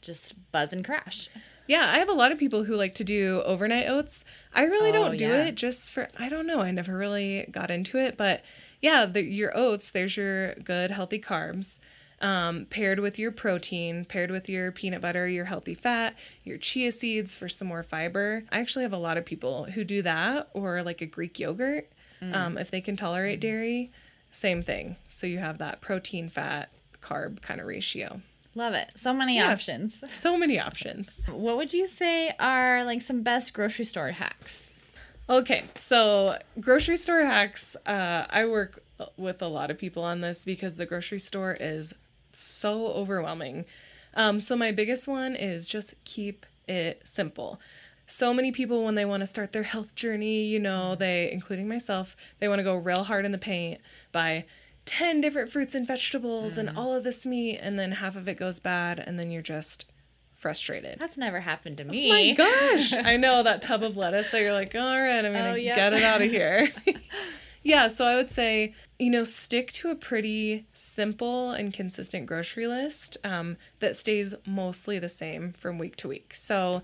[0.00, 1.28] just buzz and crash.
[1.68, 4.24] Yeah, I have a lot of people who like to do overnight oats.
[4.52, 5.44] I really Oh, don't do yeah.
[5.44, 6.60] it just for I don't know.
[6.60, 8.42] I never really got into it, but
[8.80, 9.90] yeah, the, your oats.
[9.90, 11.78] There's your good healthy carbs,
[12.20, 16.14] um, paired with your protein, paired with your peanut butter, your healthy fat,
[16.44, 18.44] your chia seeds for some more fiber.
[18.52, 21.88] I actually have a lot of people who do that, or like a Greek yogurt,
[22.22, 22.34] Mm.
[22.34, 23.90] um, if they can tolerate dairy.
[24.30, 24.96] Same thing.
[25.08, 26.68] So you have that protein, fat,
[27.02, 28.20] carb kind of ratio.
[28.54, 28.90] Love it.
[28.96, 29.50] So many Yeah.
[29.50, 30.04] options.
[30.10, 31.24] So many options.
[31.30, 34.69] What would you say are like some best grocery store hacks?
[35.30, 37.76] Okay, so grocery store hacks.
[37.86, 38.82] Uh, I work
[39.16, 41.94] with a lot of people on this because the grocery store is
[42.32, 43.64] so overwhelming.
[44.14, 47.60] Um, so my biggest one is just keep it simple.
[48.06, 51.68] So many people, when they want to start their health journey, you know, they, including
[51.68, 54.46] myself, they want to go real hard in the paint, buy
[54.84, 58.36] 10 different fruits and vegetables and all of this meat, and then half of it
[58.36, 59.86] goes bad, and then you're just
[60.40, 60.98] frustrated.
[60.98, 62.08] That's never happened to Oh me.
[62.08, 62.92] my gosh.
[63.04, 64.30] I know that tub of lettuce.
[64.30, 65.76] So you're like, all right, I'm going to Oh, yeah.
[65.76, 66.68] get it out of here.
[67.62, 67.88] yeah.
[67.88, 73.16] So I would say, you know, stick to a pretty simple and consistent grocery list
[73.24, 76.34] um, that stays mostly the same from week to week.
[76.34, 76.82] So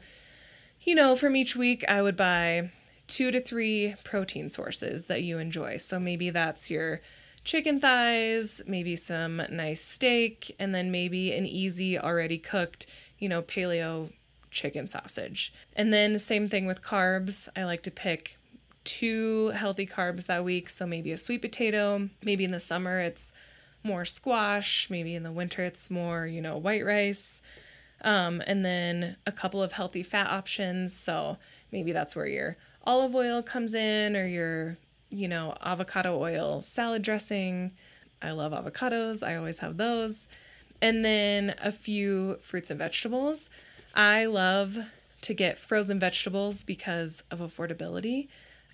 [0.82, 2.70] you know, from each week, I would buy
[3.08, 5.78] two to three protein sources that you enjoy.
[5.78, 7.00] So maybe that's your
[7.42, 12.86] chicken thighs, maybe some nice steak, and then maybe an easy, already cooked,
[13.18, 14.10] you know, paleo
[14.50, 15.52] chicken sausage.
[15.74, 17.48] And then same thing with carbs.
[17.56, 18.38] I like to pick
[18.84, 20.70] two healthy carbs that week.
[20.70, 22.08] So maybe a sweet potato.
[22.22, 23.32] Maybe in the summer it's
[23.82, 24.88] more squash.
[24.90, 27.42] Maybe in the winter it's more, you know, white rice.
[28.02, 30.94] Um, and then a couple of healthy fat options.
[30.94, 31.38] So
[31.72, 34.78] maybe that's where your olive oil comes in or your,
[35.10, 37.72] you know, avocado oil salad dressing.
[38.22, 39.26] I love avocados.
[39.26, 40.28] I always have those.
[40.80, 43.50] And then a few fruits and vegetables.
[43.94, 44.78] I love
[45.22, 48.28] to get frozen vegetables because of affordability.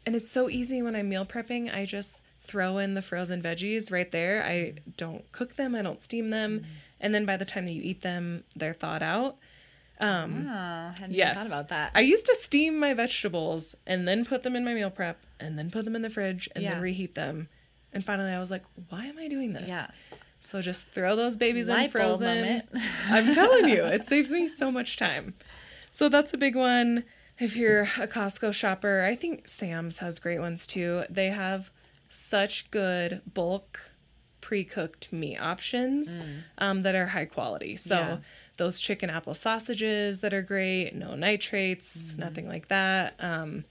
[0.05, 1.75] And it's so easy when I'm meal prepping.
[1.75, 4.43] I just throw in the frozen veggies right there.
[4.45, 6.61] I don't cook them, I don't steam them.
[6.61, 6.71] Mm-hmm.
[7.01, 9.37] And then by the time that you eat them, they're thawed out.
[10.01, 11.37] Um, oh, hadn't yes.
[11.37, 11.93] thought about that.
[11.95, 15.57] I used to steam my vegetables and then put them in my meal prep and
[15.57, 16.75] then put them in the fridge and yeah.
[16.75, 17.49] then reheat them.
[17.93, 19.69] And finally, I was like, why am I doing this?
[19.69, 19.87] Yeah.
[20.42, 22.62] So just throw those babies Light in frozen.
[23.09, 25.35] I'm telling you, it saves me so much time.
[25.90, 27.05] So that's a big one.
[27.38, 31.05] If you're a Costco shopper, I think Sam's has great ones too.
[31.09, 31.70] They have
[32.09, 33.92] such good bulk
[34.40, 36.40] pre-cooked meat options mm.
[36.59, 37.76] um, that are high quality.
[37.76, 38.16] So yeah.
[38.57, 42.18] those chicken apple sausages that are great, no nitrates, mm.
[42.18, 43.14] nothing like that.
[43.20, 43.64] Um,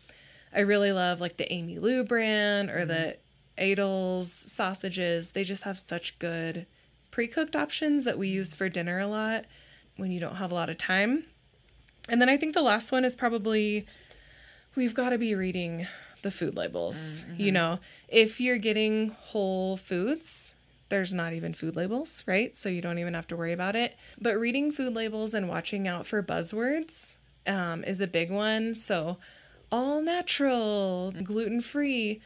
[0.55, 2.87] I really love like the Amylu brand or mm.
[2.87, 3.17] the
[3.57, 5.31] Aidells sausages.
[5.31, 6.65] They just have such good
[7.11, 9.45] pre-cooked options that we use for dinner a lot
[9.97, 11.25] when you don't have a lot of time.
[12.09, 13.85] And then I think the last one is probably
[14.75, 15.87] we've got to be reading
[16.21, 17.25] the food labels.
[17.27, 17.41] Mm-hmm.
[17.41, 20.55] You know, if you're getting whole foods,
[20.89, 22.55] there's not even food labels, right?
[22.57, 23.95] So you don't even have to worry about it.
[24.19, 27.15] But reading food labels and watching out for buzzwords
[27.47, 28.75] um, is a big one.
[28.75, 29.17] So
[29.71, 32.21] all natural, gluten free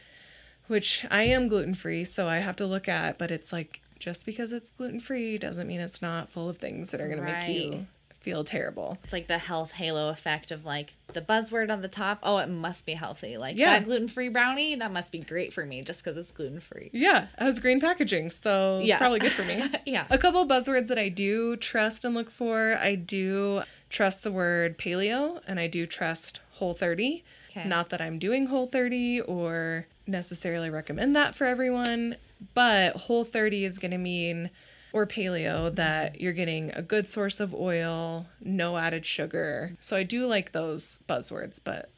[0.68, 4.26] which I am gluten free, so I have to look at, but it's like just
[4.26, 7.42] because it's gluten free doesn't mean it's not full of things that are going right.
[7.42, 7.88] to make you
[8.26, 8.98] feel terrible.
[9.04, 12.20] It's like the health halo effect of like the buzzword on the top.
[12.24, 13.38] Oh, it must be healthy.
[13.38, 13.78] Like yeah.
[13.78, 16.90] that gluten free brownie, that must be great for me just because it's gluten free.
[16.92, 18.96] Yeah, it has green packaging, so yeah.
[18.96, 19.64] it's probably good for me.
[19.86, 20.08] yeah.
[20.10, 22.76] A couple buzzwords that I do trust and look for.
[22.82, 27.24] I do trust the word paleo, and I do trust Whole 30.
[27.56, 27.68] Okay.
[27.68, 32.18] Not that I'm doing Whole 30 or necessarily recommend that for everyone,
[32.54, 34.50] but Whole 30 is going to mean
[34.92, 39.76] or paleo that you're getting a good source of oil, no added sugar.
[39.80, 41.90] So I do like those buzzwords, but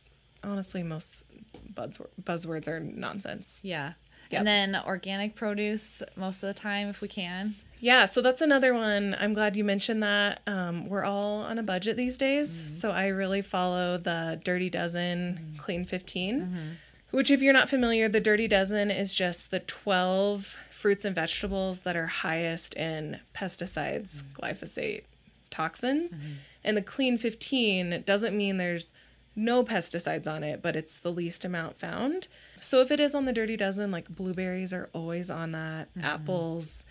[0.43, 1.26] honestly most
[1.74, 3.60] buzzword, buzzwords are nonsense.
[3.63, 3.93] Yeah.
[4.32, 4.39] Yep.
[4.39, 7.56] And then organic produce most of the time if we can.
[7.80, 9.16] Yeah, so that's another one.
[9.20, 10.42] I'm glad you mentioned that.
[10.48, 12.68] Um, we're all on a budget these days, mm-hmm.
[12.68, 15.58] so I really follow the Dirty Dozen mm-hmm.
[15.58, 16.42] Clean 15.
[16.42, 16.70] Mm-hmm
[17.12, 21.82] which, if you're not familiar, the Dirty Dozen is just the 12 fruits and vegetables
[21.82, 24.42] that are highest in pesticides, mm-hmm.
[24.42, 25.04] glyphosate,
[25.50, 26.18] toxins.
[26.18, 26.34] Mm-hmm.
[26.63, 28.92] And the Clean 15 doesn't mean there's
[29.36, 32.28] no pesticides on it, but it's the least amount found.
[32.60, 36.06] So if it is on the Dirty Dozen, like blueberries are always on that, mm-hmm.
[36.06, 36.86] apples,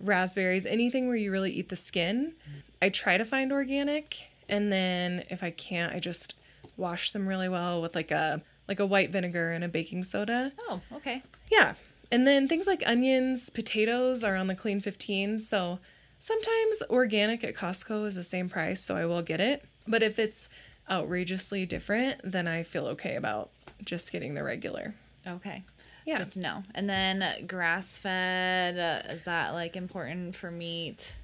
[0.00, 2.34] raspberries, anything where you really eat the skin.
[2.82, 6.34] I try to find organic, and then if I can't, I just
[6.76, 10.52] wash them really well with like a like a white vinegar and a baking soda.
[10.60, 11.22] Oh, okay.
[11.50, 11.74] Yeah.
[12.12, 15.40] And then things like onions, potatoes are on the clean 15.
[15.40, 15.80] So
[16.20, 19.64] sometimes organic at Costco is the same price, so I will get it.
[19.88, 20.48] But if it's
[20.88, 23.50] outrageously different, then I feel okay about
[23.84, 24.94] just getting the regular.
[25.26, 25.64] Okay.
[26.10, 26.18] Yeah.
[26.18, 26.64] Good to know.
[26.74, 31.14] And then grass fed, uh, is that like important for meat?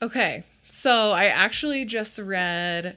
[0.00, 0.42] Okay.
[0.70, 2.96] So I actually just read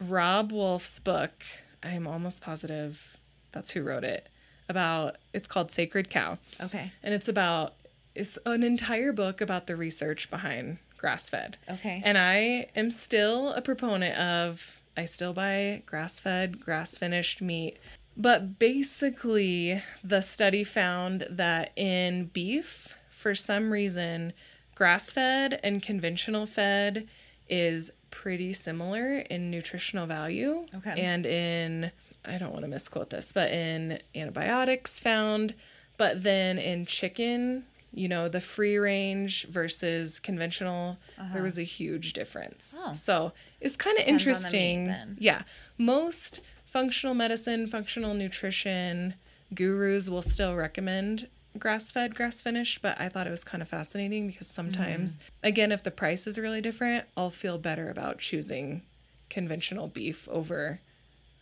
[0.00, 1.44] Robb Wolf's book.
[1.84, 3.16] I'm almost positive
[3.52, 4.28] that's who wrote it.
[4.68, 6.38] About it's called Sacred Cow.
[6.60, 6.90] Okay.
[7.04, 7.74] And it's about
[8.16, 11.58] it's an entire book about the research behind grass fed.
[11.70, 12.02] Okay.
[12.04, 17.78] And I am still a proponent of I still buy grass fed, grass finished meat.
[18.16, 24.32] But basically, the study found that in beef, for some reason,
[24.74, 27.08] grass fed and conventional fed
[27.48, 31.00] is pretty similar in nutritional value okay.
[31.00, 31.90] and in
[32.24, 35.54] I don't want to misquote this, but in antibiotics found,
[35.96, 41.34] but then in chicken, you know, the free range versus conventional, uh-huh.
[41.34, 42.78] there was a huge difference.
[42.80, 42.94] Oh.
[42.94, 44.86] So it's kind of interesting.
[44.86, 45.42] Meat, yeah.
[45.78, 46.42] Most
[46.72, 49.14] functional medicine, functional nutrition
[49.54, 53.68] gurus will still recommend grass fed, grass finished, but I thought it was kind of
[53.68, 55.20] fascinating because sometimes, mm.
[55.42, 58.80] again, if the price is really different, I'll feel better about choosing
[59.28, 60.80] conventional beef over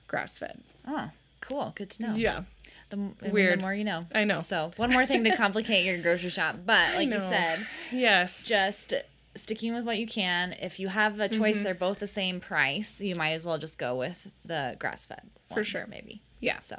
[0.09, 0.61] grass fed.
[0.87, 1.11] Oh,
[1.41, 1.73] cool.
[1.77, 2.15] Good to know.
[2.17, 2.43] Yeah.
[2.89, 3.61] The, m- I mean, Weird.
[3.61, 4.07] the more you know.
[4.13, 4.41] I know.
[4.41, 6.57] So, one more thing to complicate your grocery shop.
[6.67, 8.45] But, like you said, Yes.
[8.45, 8.93] just
[9.35, 10.53] sticking with what you can.
[10.61, 11.65] If you have a choice, Mm-hmm.
[11.65, 13.01] they're both the same price.
[13.01, 15.23] You might as well just go with the grass fed.
[15.55, 15.87] For sure.
[15.89, 16.23] Maybe.
[16.41, 16.61] yeah.
[16.61, 16.77] So,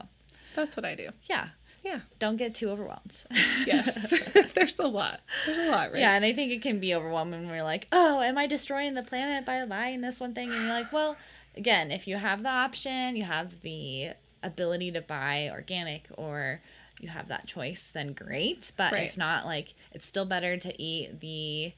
[0.56, 1.10] That's what I do.
[1.24, 1.49] yeah.
[1.84, 2.02] Yeah.
[2.20, 3.24] Don't get too overwhelmed.
[3.66, 4.14] Yes.
[4.54, 5.22] There's a lot.
[5.47, 5.99] There's a lot, right?
[5.99, 8.93] Yeah, and I think it can be overwhelming when we're like, oh, am I destroying
[8.93, 10.52] the planet by buying this one thing?
[10.52, 11.18] And you're like, well,
[11.58, 14.12] again, if you have the option, you have the
[14.43, 16.62] ability to buy organic or
[16.99, 18.72] you have that choice, then great.
[18.78, 19.08] But Right.
[19.10, 21.74] if not, like, it's still better to eat the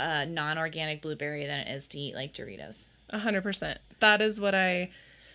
[0.00, 2.88] uh, non organic blueberry than it is to eat like Doritos.
[3.10, 3.78] A hundred percent.
[4.00, 4.90] That is what I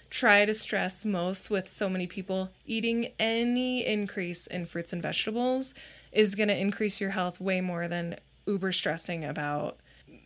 [0.10, 2.50] try to stress most with so many people.
[2.66, 5.74] Eating any increase in fruits and vegetables
[6.12, 9.78] is going to increase your health way more than uber stressing about,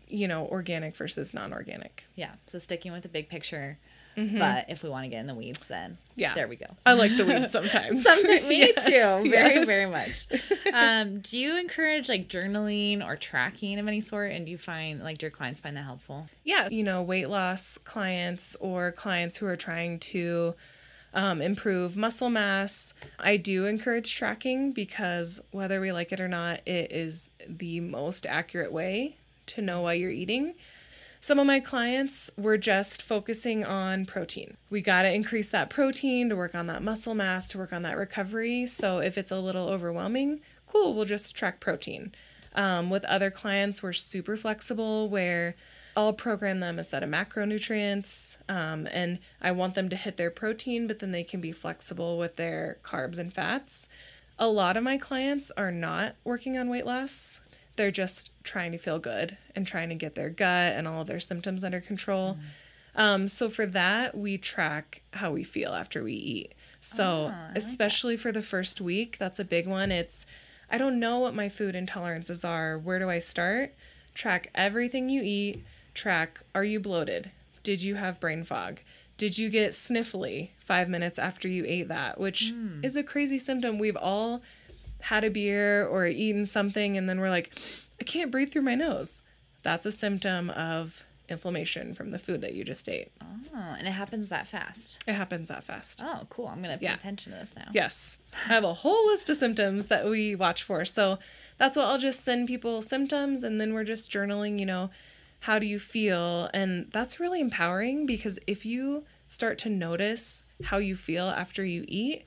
[0.07, 2.03] you know, organic versus non-organic.
[2.15, 2.33] Yeah.
[2.45, 3.79] So sticking with the big picture.
[4.15, 6.19] But if we want to get in the weeds, then Mm-hmm.
[6.19, 6.33] Yeah.
[6.33, 6.65] there we go.
[6.85, 8.03] I like the weeds sometimes.
[8.03, 9.65] Sometimes me Yes, too, very yes.
[9.67, 10.27] very much.
[10.73, 15.01] Um, do you encourage like journaling or tracking of any sort, and do you find
[15.01, 16.27] like do your clients find that helpful?
[16.43, 20.55] Yeah, you know, weight loss clients or clients who are trying to
[21.13, 22.93] um, improve muscle mass.
[23.17, 28.25] I do encourage tracking because whether we like it or not, it is the most
[28.25, 29.15] accurate way
[29.47, 30.55] to know why you're eating.
[31.21, 34.55] Some of my clients were just focusing on protein.
[34.69, 37.81] We got to increase that protein to work on that muscle mass, to work on
[37.81, 38.65] that recovery.
[38.65, 42.13] So if it's a little overwhelming, cool, we'll just track protein.
[42.55, 45.55] Um, with other clients, we're super flexible where
[45.95, 50.31] I'll program them a set of macronutrients um, and I want them to hit their
[50.31, 53.89] protein, but then they can be flexible with their carbs and fats.
[54.37, 57.41] A lot of my clients are not working on weight loss.
[57.79, 61.07] They're just trying to feel good and trying to get their gut and all of
[61.07, 62.37] their symptoms under control.
[62.93, 66.53] Um, so for that, we track how we feel after we eat.
[66.81, 69.93] So Ah, I like especially for the first week, that's a big one.
[69.93, 70.25] It's
[70.69, 72.77] I don't know what my food intolerances are.
[72.77, 73.73] Where do I start?
[74.13, 75.63] Track everything you eat.
[75.93, 77.31] Track are you bloated?
[77.63, 78.81] Did you have brain fog?
[79.15, 82.19] Did you get sniffly five minutes after you ate that?
[82.19, 82.83] Which Hmm.
[82.83, 83.79] is a crazy symptom.
[83.79, 84.41] We've all
[85.01, 87.51] had a beer or eaten something and then we're like,
[87.99, 89.21] I can't breathe through my nose.
[89.63, 93.11] That's a symptom of inflammation from the food that you just ate.
[93.21, 95.03] Oh, and it happens that fast.
[95.07, 96.01] It happens that fast.
[96.03, 96.47] Oh, cool.
[96.47, 96.95] I'm gonna pay Yeah.
[96.95, 97.67] attention to this now.
[97.73, 98.17] Yes.
[98.45, 100.85] I have a whole list of symptoms that we watch for.
[100.85, 101.19] So
[101.57, 104.89] that's what I'll just send people symptoms and then we're just journaling, you know,
[105.41, 106.49] how do you feel?
[106.53, 111.85] And that's really empowering because if you start to notice how you feel after you
[111.87, 112.25] eat,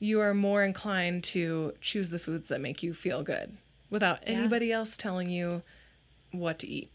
[0.00, 3.56] you are more inclined to choose the foods that make you feel good
[3.90, 4.38] without Yeah.
[4.38, 5.62] anybody else telling you
[6.32, 6.90] what to eat.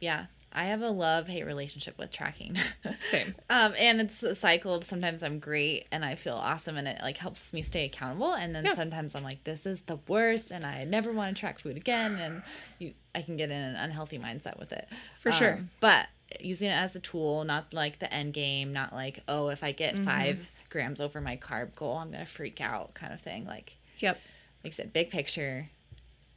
[0.00, 0.26] Yeah.
[0.54, 2.58] I have a love hate relationship with tracking.
[3.02, 3.34] Same.
[3.48, 4.84] um, and it's cycled.
[4.84, 8.34] Sometimes I'm great and I feel awesome and it like helps me stay accountable.
[8.34, 8.74] And then Yeah.
[8.74, 12.16] sometimes I'm like, this is the worst and I never want to track food again.
[12.16, 12.42] And
[12.78, 14.86] you, I can get in an unhealthy mindset with it.
[15.18, 15.60] For sure.
[15.80, 16.08] But
[16.40, 19.72] using it as a tool, not like the end game, not like, oh, if I
[19.72, 20.04] get Mm-hmm.
[20.04, 23.44] five grams over my carb goal, I'm to freak out kind of thing.
[23.46, 24.18] Like, Yep.
[24.64, 25.68] like I said, big picture,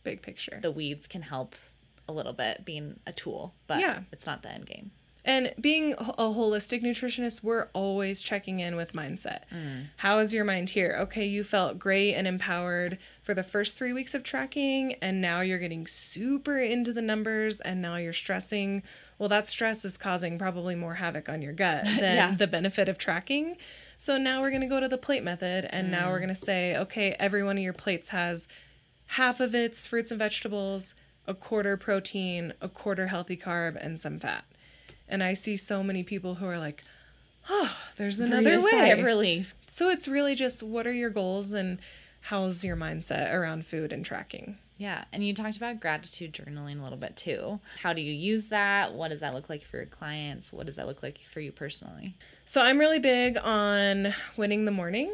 [0.03, 0.59] Big picture.
[0.61, 1.55] the weeds can help
[2.07, 4.01] a little bit being a tool, but Yeah.
[4.11, 4.91] it's not the end game.
[5.27, 9.39] And being a holistic nutritionist, we're always checking in with mindset.
[9.51, 9.87] Mm.
[9.97, 10.95] How is your mind here?
[10.99, 15.41] Okay, you felt great and empowered for the first three weeks of tracking, and now
[15.41, 18.83] you're getting super into the numbers, and now you're stressing.
[19.17, 22.35] Well, that stress is causing probably more havoc on your gut than Yeah.
[22.35, 23.57] the benefit of tracking.
[23.97, 26.23] So now we're going to go to the plate method, and now we're mm.
[26.23, 28.47] going to say, okay, every one of your plates has
[29.07, 30.93] half of it's fruits and vegetables,
[31.27, 34.45] a quarter protein, a quarter healthy carb, and some fat.
[35.07, 36.83] And I see so many people who are like,
[37.49, 39.03] oh, there's another a sigh of way.
[39.03, 39.55] relief.
[39.67, 41.79] So it's really just what are your goals and
[42.21, 44.57] how's your mindset around food and tracking?
[44.77, 47.59] Yeah, and you talked about gratitude journaling a little bit too.
[47.81, 48.93] How do you use that?
[48.93, 50.51] What does that look like for your clients?
[50.51, 52.15] What does that look like for you personally?
[52.45, 55.13] So I'm really big on winning the morning.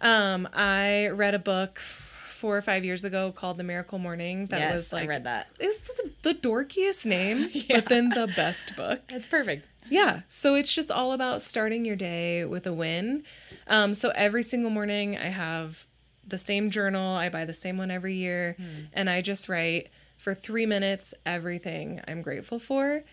[0.00, 4.46] Um, I read a book four or five years ago called The Miracle Morning.
[4.46, 5.48] That yes, was like I read that.
[5.58, 7.64] is the, the dorkiest name, Yeah.
[7.80, 9.00] but then the best book.
[9.10, 9.66] It's perfect.
[9.90, 10.20] Yeah.
[10.28, 13.24] So it's just all about starting your day with a win.
[13.66, 15.86] Um, so every single morning, I have
[16.26, 17.14] the same journal.
[17.14, 18.56] I buy the same one every year.
[18.92, 23.04] And I just write for three minutes everything I'm grateful for.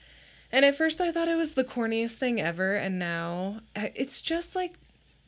[0.52, 2.76] And at first, I thought it was the corniest thing ever.
[2.76, 4.76] And now uh, it's just like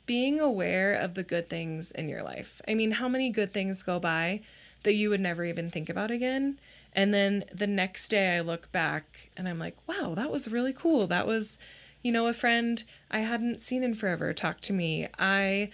[0.05, 2.61] being aware of the good things in your life.
[2.67, 4.41] I mean, how many good things go by
[4.84, 6.59] that you would never even think about again?
[6.93, 10.74] And then the next day I look back and I'm like, wow, that was really
[10.74, 11.05] cool.
[11.05, 11.57] That was
[12.01, 15.07] You know, a friend I hadn't seen in forever talked to me.
[15.20, 15.70] I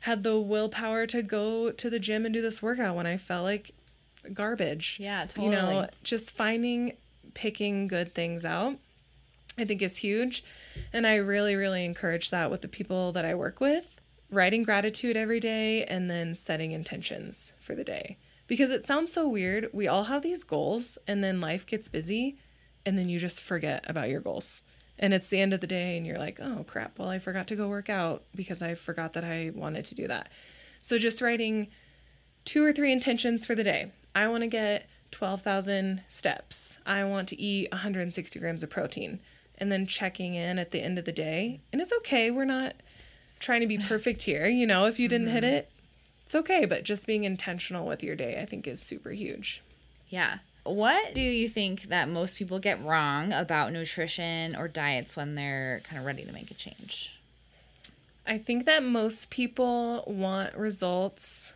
[0.00, 3.44] had the willpower to go to the gym and do this workout when I felt
[3.44, 3.70] like
[4.34, 4.98] garbage.
[5.00, 5.46] Yeah, totally.
[5.46, 6.96] You know, just finding,
[7.34, 8.76] picking good things out,
[9.60, 10.42] I think is huge.
[10.92, 14.00] And I really, really encourage that with the people that I work with.
[14.30, 18.16] Writing gratitude every day and then setting intentions for the day.
[18.46, 19.68] Because it sounds so weird.
[19.72, 22.38] We all have these goals and then life gets busy
[22.86, 24.62] and then you just forget about your goals.
[24.98, 27.46] And it's the end of the day and you're like, oh crap, well, I forgot
[27.48, 30.30] to go work out because I forgot that I wanted to do that.
[30.82, 31.68] So just writing
[32.44, 33.92] two or three intentions for the day.
[34.14, 36.78] I want to get 12,000 steps.
[36.86, 39.20] I want to eat 160 grams of protein.
[39.60, 41.60] And then checking in at the end of the day.
[41.70, 42.30] And it's okay.
[42.30, 42.74] We're not
[43.38, 44.46] trying to be perfect here.
[44.46, 45.54] You know, if you didn't hit mm-hmm.
[45.54, 45.70] it,
[46.24, 46.64] it's okay.
[46.64, 49.62] But just being intentional with your day, I think, is super huge.
[50.08, 50.38] Yeah.
[50.64, 55.80] What do you think that most people get wrong about nutrition or diets when they're
[55.84, 57.18] kind of ready to make a change?
[58.26, 61.52] I think that most people want results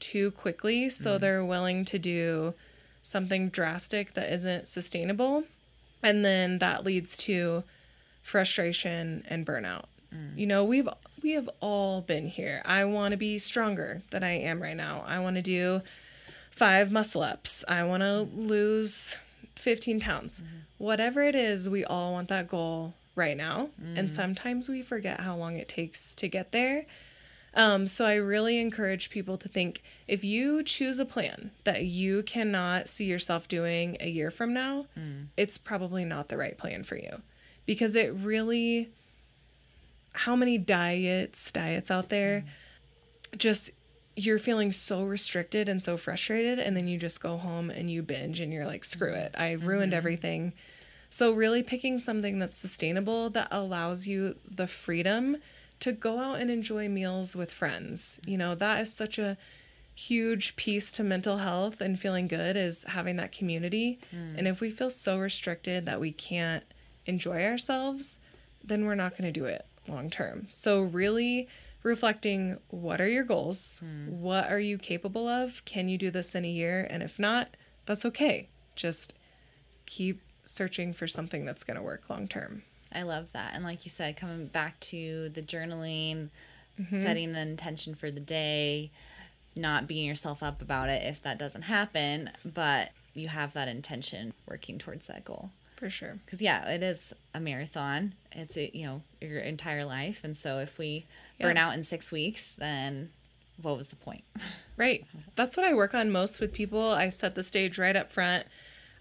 [0.00, 1.20] too quickly, so mm-hmm.
[1.20, 2.54] they're willing to do
[3.02, 5.44] something drastic that isn't sustainable.
[6.02, 7.64] And then that leads to
[8.22, 9.84] frustration and burnout.
[10.14, 10.38] Mm.
[10.38, 10.88] You know, we've
[11.22, 12.62] we have all been here.
[12.64, 15.04] I want to be stronger than I am right now.
[15.06, 15.82] I want to do
[16.50, 17.64] five muscle ups.
[17.68, 19.18] I want to lose
[19.56, 20.40] 15 pounds.
[20.40, 20.56] Mm-hmm.
[20.78, 23.68] Whatever it is, we all want that goal right now.
[23.96, 24.10] And mm.
[24.10, 26.86] sometimes we forget how long it takes to get there.
[27.54, 32.22] Um, so I really encourage people to think if you choose a plan that you
[32.22, 35.26] cannot see yourself doing a year from now, mm.
[35.36, 37.22] it's probably not the right plan for you.
[37.66, 38.90] Because it really
[40.12, 42.44] how many diets diets out there
[43.32, 43.38] mm.
[43.38, 43.70] just
[44.16, 48.02] you're feeling so restricted and so frustrated and then you just go home and you
[48.02, 49.66] binge and you're like screw it i mm-hmm.
[49.66, 50.52] ruined everything.
[51.12, 55.38] So really picking something that's sustainable that allows you the freedom
[55.80, 59.36] to go out and enjoy meals with friends you know that is such a
[59.94, 64.38] huge piece to mental health and feeling good is having that community mm.
[64.38, 66.64] and if we feel so restricted that we can't
[67.06, 68.18] enjoy ourselves
[68.64, 70.46] then we're not going to do it long term.
[70.48, 71.48] So, really
[71.82, 73.82] reflecting what are your goals?
[73.84, 74.08] Mm.
[74.08, 75.64] What are you capable of?
[75.64, 76.86] Can you do this in a year?
[76.90, 77.56] And if not,
[77.86, 78.48] that's okay.
[78.76, 79.14] Just
[79.86, 82.62] keep searching for something that's going to work long term.
[82.92, 83.52] I love that.
[83.54, 86.28] And like you said, coming back to the journaling,
[86.80, 87.02] mm-hmm.
[87.02, 88.90] setting an intention for the day,
[89.54, 94.32] not beating yourself up about it if that doesn't happen, but you have that intention
[94.48, 95.50] working towards that goal.
[95.76, 96.18] For sure.
[96.24, 98.14] Because yeah, it is a marathon.
[98.32, 101.06] It's a, you know your entire life, and so if we
[101.38, 101.46] Yeah.
[101.46, 103.10] burn out in six weeks, then
[103.60, 104.24] what was the point?
[104.76, 105.04] Right.
[105.36, 106.92] That's what I work on most with people.
[106.92, 108.46] I set the stage right up front.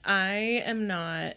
[0.04, 1.36] I am not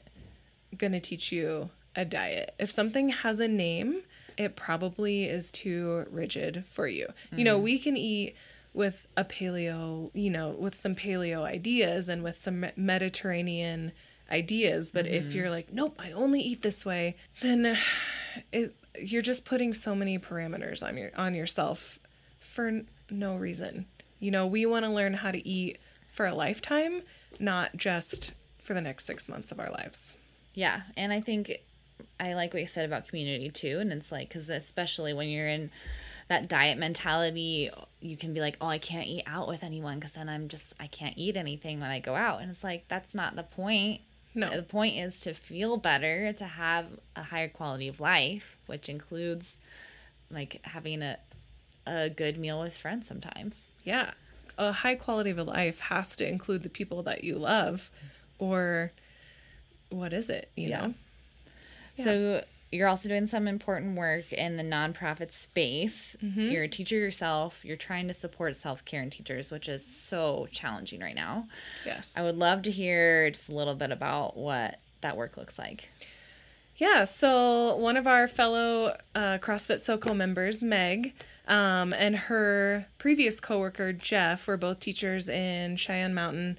[0.77, 2.55] going to teach you a diet.
[2.59, 4.03] If something has a name,
[4.37, 7.09] it probably is too rigid for you.
[7.37, 7.63] You know, mm.
[7.63, 8.35] we can eat
[8.75, 13.93] with a paleo, you know, with some paleo ideas and with some Mediterranean
[14.31, 15.37] ideas, but if mm-hmm.
[15.37, 17.77] you're like, nope, I only eat this way, then
[18.53, 21.99] it, you're just putting so many parameters on your on yourself
[22.41, 23.87] for n- no reason.
[24.19, 25.79] You know, we want to learn how to eat
[26.11, 27.03] for a lifetime,
[27.39, 28.33] not just
[28.63, 30.15] for the next 6 months of our lives.
[30.55, 31.59] Yeah, and I think
[32.23, 35.49] I like what you said about community too, and it's like because especially when you're
[35.49, 35.71] in
[36.29, 37.69] that diet mentality,
[38.01, 40.73] you can be like, oh, I can't eat out with anyone because then I'm just
[40.79, 44.01] I can't eat anything when I go out, and it's like that's not the point.
[44.35, 44.49] No.
[44.49, 49.59] The point is to feel better, to have a higher quality of life, which includes
[50.31, 51.19] like having a
[51.87, 53.73] a good meal with friends sometimes.
[53.85, 54.13] Yeah.
[54.57, 57.91] A high quality of life has to include the people that you love
[58.39, 58.93] or
[59.91, 60.87] what is it, you Yeah.
[60.87, 60.95] know?
[61.95, 66.17] So you're also doing some important work in the nonprofit space.
[66.23, 66.41] Mm-hmm.
[66.41, 67.65] You're a teacher yourself.
[67.65, 71.49] You're trying to support self care in teachers, which is so challenging right now.
[71.85, 72.15] Yes.
[72.17, 75.91] I would love to hear just a little bit about what that work looks like.
[76.77, 81.15] Yeah, so one of our fellow uh, CrossFit SoCo members, Meg,
[81.47, 86.59] um, and her previous coworker, Jeff, were both teachers in Cheyenne Mountain.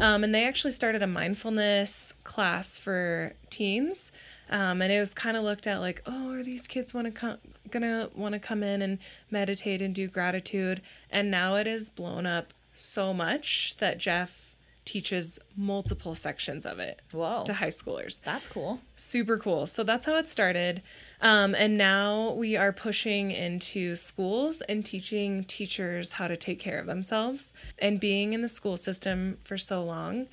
[0.00, 4.10] Um, and they actually started a mindfulness class for teens.
[4.52, 7.10] Um, and it was kind of looked at like, oh, are these kids want to
[7.10, 7.38] come,
[7.70, 8.98] gonna want to come in and
[9.30, 10.82] meditate and do gratitude?
[11.10, 17.00] And now it is blown up so much that Jeff teaches multiple sections of it
[17.12, 17.44] Whoa.
[17.46, 18.80] to high schoolers That's cool.
[18.94, 19.66] super cool.
[19.66, 20.82] So that's how it started.
[21.22, 26.78] Um, and now we are pushing into schools and teaching teachers how to take care
[26.78, 27.54] of themselves.
[27.78, 30.26] And being in the school system for so long,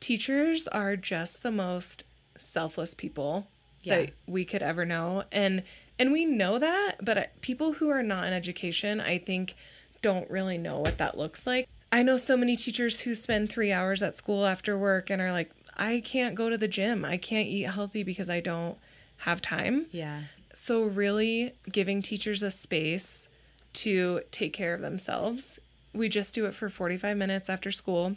[0.00, 2.04] teachers are just the most
[2.38, 3.48] selfless people
[3.86, 3.98] Yeah.
[3.98, 5.24] that we could ever know.
[5.32, 5.62] And
[5.98, 9.54] and we know that, but people who are not in education, I think
[10.02, 11.66] don't really know what that looks like.
[11.90, 15.32] I know so many teachers who spend 3 hours at school after work and are
[15.32, 17.04] like I can't go to the gym.
[17.04, 18.78] I can't eat healthy because I don't
[19.18, 19.86] have time.
[19.90, 20.22] Yeah.
[20.54, 23.28] So, really giving teachers a space
[23.74, 25.58] to take care of themselves.
[25.92, 28.16] We just do it for 45 minutes after school,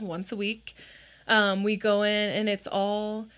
[0.00, 0.74] once a week.
[1.26, 3.28] Um, we go in and it's all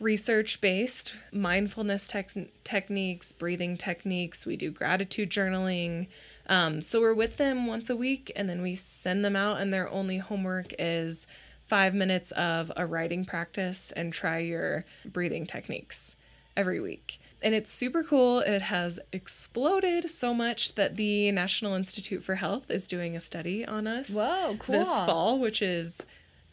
[0.00, 4.44] research based mindfulness tex- techniques, breathing techniques.
[4.46, 6.08] We do gratitude journaling.
[6.48, 9.72] Um, so, we're with them once a week and then we send them out, and
[9.72, 11.26] their only homework is
[11.66, 16.16] five minutes of a writing practice and try your breathing techniques
[16.56, 17.20] every week.
[17.42, 18.40] And it's super cool.
[18.40, 23.64] It has exploded so much that the National Institute for Health is doing a study
[23.64, 24.78] on us Whoa, cool.
[24.78, 26.02] this fall, which is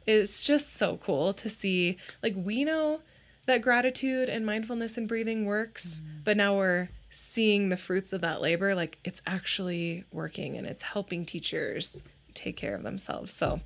[0.05, 1.97] is just so cool to see.
[2.23, 3.01] Like we know
[3.47, 6.19] that gratitude and mindfulness and breathing works, mm-hmm.
[6.23, 8.75] but now we're seeing the fruits of that labor.
[8.75, 13.33] Like it's actually working and it's helping teachers take care of themselves.
[13.33, 13.61] So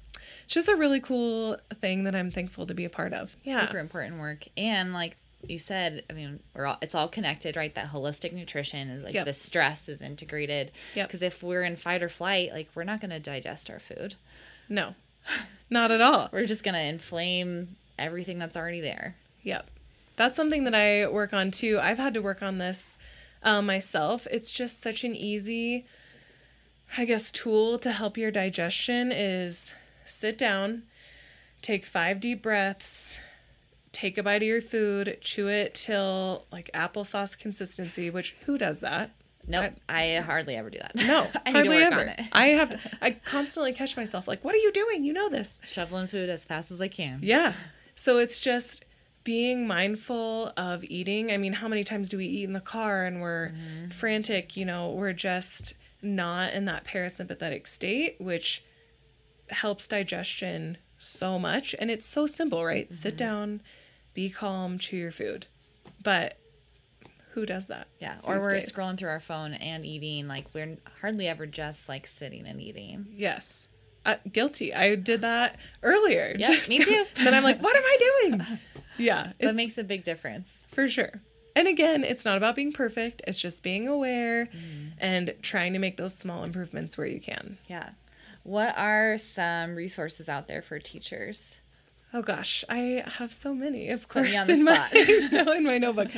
[0.46, 3.36] it's just a really cool thing that I'm thankful to be a part of.
[3.44, 3.66] Yeah.
[3.66, 4.46] Super important work.
[4.56, 5.18] And like
[5.48, 7.74] you said, I mean, we're all it's all connected, right?
[7.74, 9.26] That holistic nutrition is like Yep.
[9.26, 10.72] the stress is integrated.
[10.96, 11.08] Yep.
[11.08, 14.16] Because if we're in fight or flight, like we're not going to digest our food.
[14.70, 14.96] No.
[15.70, 16.30] Not at all.
[16.34, 19.16] We're just going to inflame everything that's already there.
[19.44, 19.70] Yep.
[20.16, 21.80] That's something that I work on too.
[21.82, 22.98] I've had to work on this
[23.44, 24.28] uh, myself.
[24.30, 25.86] It's just such an easy,
[26.98, 29.74] I guess, tool to help your digestion is
[30.06, 30.84] sit down,
[31.62, 33.20] take five deep breaths,
[33.92, 38.82] take a bite of your food, chew it till like applesauce consistency, which who does
[38.82, 39.12] that?
[39.48, 40.96] Nope, I, hardly ever do that.
[40.96, 42.14] No, I hardly ever.
[42.32, 45.04] I have, I constantly catch myself like, what are you doing?
[45.04, 45.60] You know this.
[45.64, 47.20] Shoveling food as fast as I can.
[47.24, 47.54] Yeah.
[47.96, 48.86] So it's just
[49.24, 51.32] being mindful of eating.
[51.32, 53.54] I mean, how many times do we eat in the car and we're
[53.92, 54.58] frantic?
[54.58, 58.64] You know, we're just not in that parasympathetic state, which
[59.50, 61.76] helps digestion so much.
[61.80, 62.94] And it's so simple, right?
[62.94, 63.62] Sit down,
[64.14, 65.48] be calm, chew your food.
[66.04, 66.38] But
[67.32, 67.88] who does that?
[68.00, 68.72] Yeah, or we're days?
[68.72, 70.28] scrolling through our phone and eating.
[70.28, 73.08] Like we're hardly ever just like sitting and eating.
[73.12, 73.68] Yes.
[74.06, 74.74] Uh, guilty.
[74.74, 76.36] I did that earlier.
[76.38, 77.06] Yep, me too.
[77.24, 78.42] then I'm like, what am I doing?
[78.98, 79.32] Yeah.
[79.40, 80.66] That makes a big difference.
[80.72, 81.22] For sure.
[81.56, 83.22] And again, it's not about being perfect.
[83.28, 84.50] It's just being aware
[85.00, 87.58] and trying to make those small improvements where you can.
[87.68, 87.90] Yeah.
[88.44, 91.62] What are some resources out there for teachers?
[92.14, 94.90] Oh gosh, I have so many, of course, on the in my
[95.32, 96.10] no, in my notebook.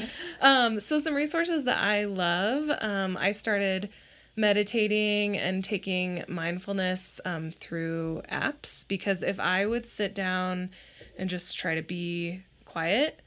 [0.41, 2.71] Um, so some resources that I love.
[2.81, 3.89] Um, I started
[4.35, 10.71] meditating and taking mindfulness um, through apps because if I would sit down
[11.17, 12.41] and just try to be
[12.73, 13.21] quiet,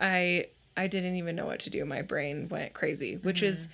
[0.00, 0.46] I
[0.76, 1.84] I didn't even know what to do.
[1.84, 3.68] My brain went crazy, which is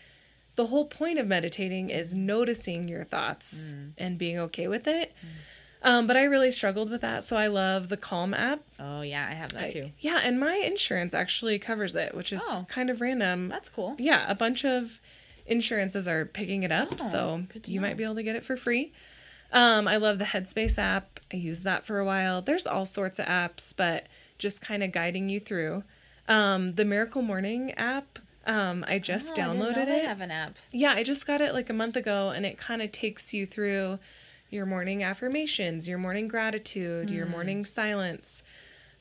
[0.56, 5.12] the whole point of meditating is noticing your thoughts and being okay with it.
[5.80, 8.60] Um, but I really struggled with that, so I love the Calm app.
[8.80, 9.90] Oh yeah, I have that I- too.
[10.00, 12.66] yeah, and my insurance actually covers it, which is Oh.
[12.68, 13.48] kind of random.
[13.48, 13.94] That's cool.
[13.98, 15.00] Yeah, a bunch of
[15.46, 17.86] insurances are picking it up, Oh, so you know.
[17.86, 18.92] might be able to get it for free.
[19.52, 21.20] Um, I love the Headspace app.
[21.32, 22.42] I used that for a while.
[22.42, 24.06] There's all sorts of apps, but
[24.38, 25.84] just kind of guiding you through.
[26.28, 28.18] Um, the Miracle Morning app.
[28.46, 30.06] Um, I just Oh, I downloaded they it.
[30.06, 30.56] have an app.
[30.72, 33.44] Yeah, I just got it like a month ago, and it kind of takes you
[33.44, 33.98] through
[34.50, 38.42] your morning affirmations, your morning gratitude, your morning silence.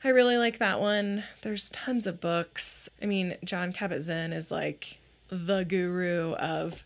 [0.04, 1.24] I really like that one.
[1.40, 2.90] There's tons of books.
[3.02, 6.84] I mean, Jon Kabat-Zinn is like the guru of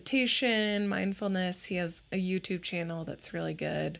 [0.00, 1.64] meditation, mindfulness.
[1.66, 3.98] He has a YouTube channel that's really good.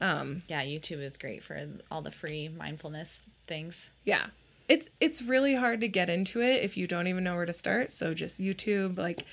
[0.00, 3.90] Um, Yeah, YouTube is great for all the free mindfulness things.
[4.04, 4.26] yeah
[4.68, 7.52] it's it's really hard to get into it if you don't even know where to
[7.52, 9.24] start so just youtube like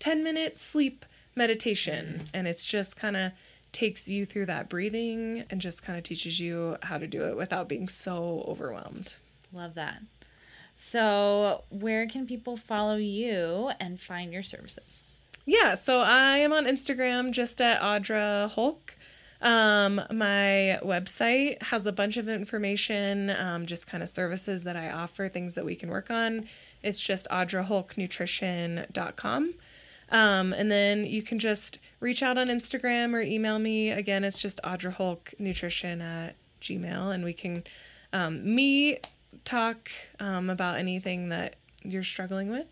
[0.00, 1.04] 10 minute sleep
[1.36, 3.30] meditation and it's just kind of
[3.72, 7.36] takes you through that breathing and just kind of teaches you how to do it
[7.36, 9.14] without being so overwhelmed
[9.52, 9.98] Love that.
[10.76, 15.02] So, where can people follow you and find your services?
[15.46, 18.94] yeah so i am on instagram just at audra holck
[19.42, 24.90] um, my website has a bunch of information um, just kind of services that i
[24.90, 26.46] offer things that we can work on.
[26.82, 29.54] It's just audraholcknutrition.com
[30.12, 33.90] um, and then you can just reach out on instagram or email me.
[33.90, 37.64] Again it's just audrahulknutrition at gmail and we can
[38.12, 39.08] um, meet
[39.44, 42.66] talk um, about anything that you're struggling with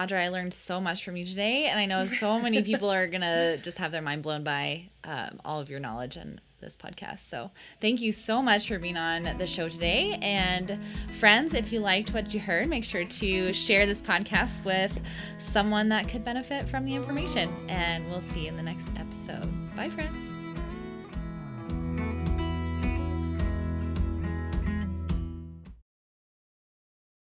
[0.00, 3.06] Audra, I learned so much from you today, and I know so many people are
[3.06, 7.20] gonna just have their mind blown by um, all of your knowledge, and this podcast.
[7.20, 10.18] So thank you so much for being on the show today.
[10.22, 10.78] And
[11.18, 14.92] friends, if you liked what you heard, make sure to share this podcast with
[15.38, 17.50] someone that could benefit from the information.
[17.68, 19.48] And we'll see you in the next episode.
[19.74, 20.39] Bye, friends.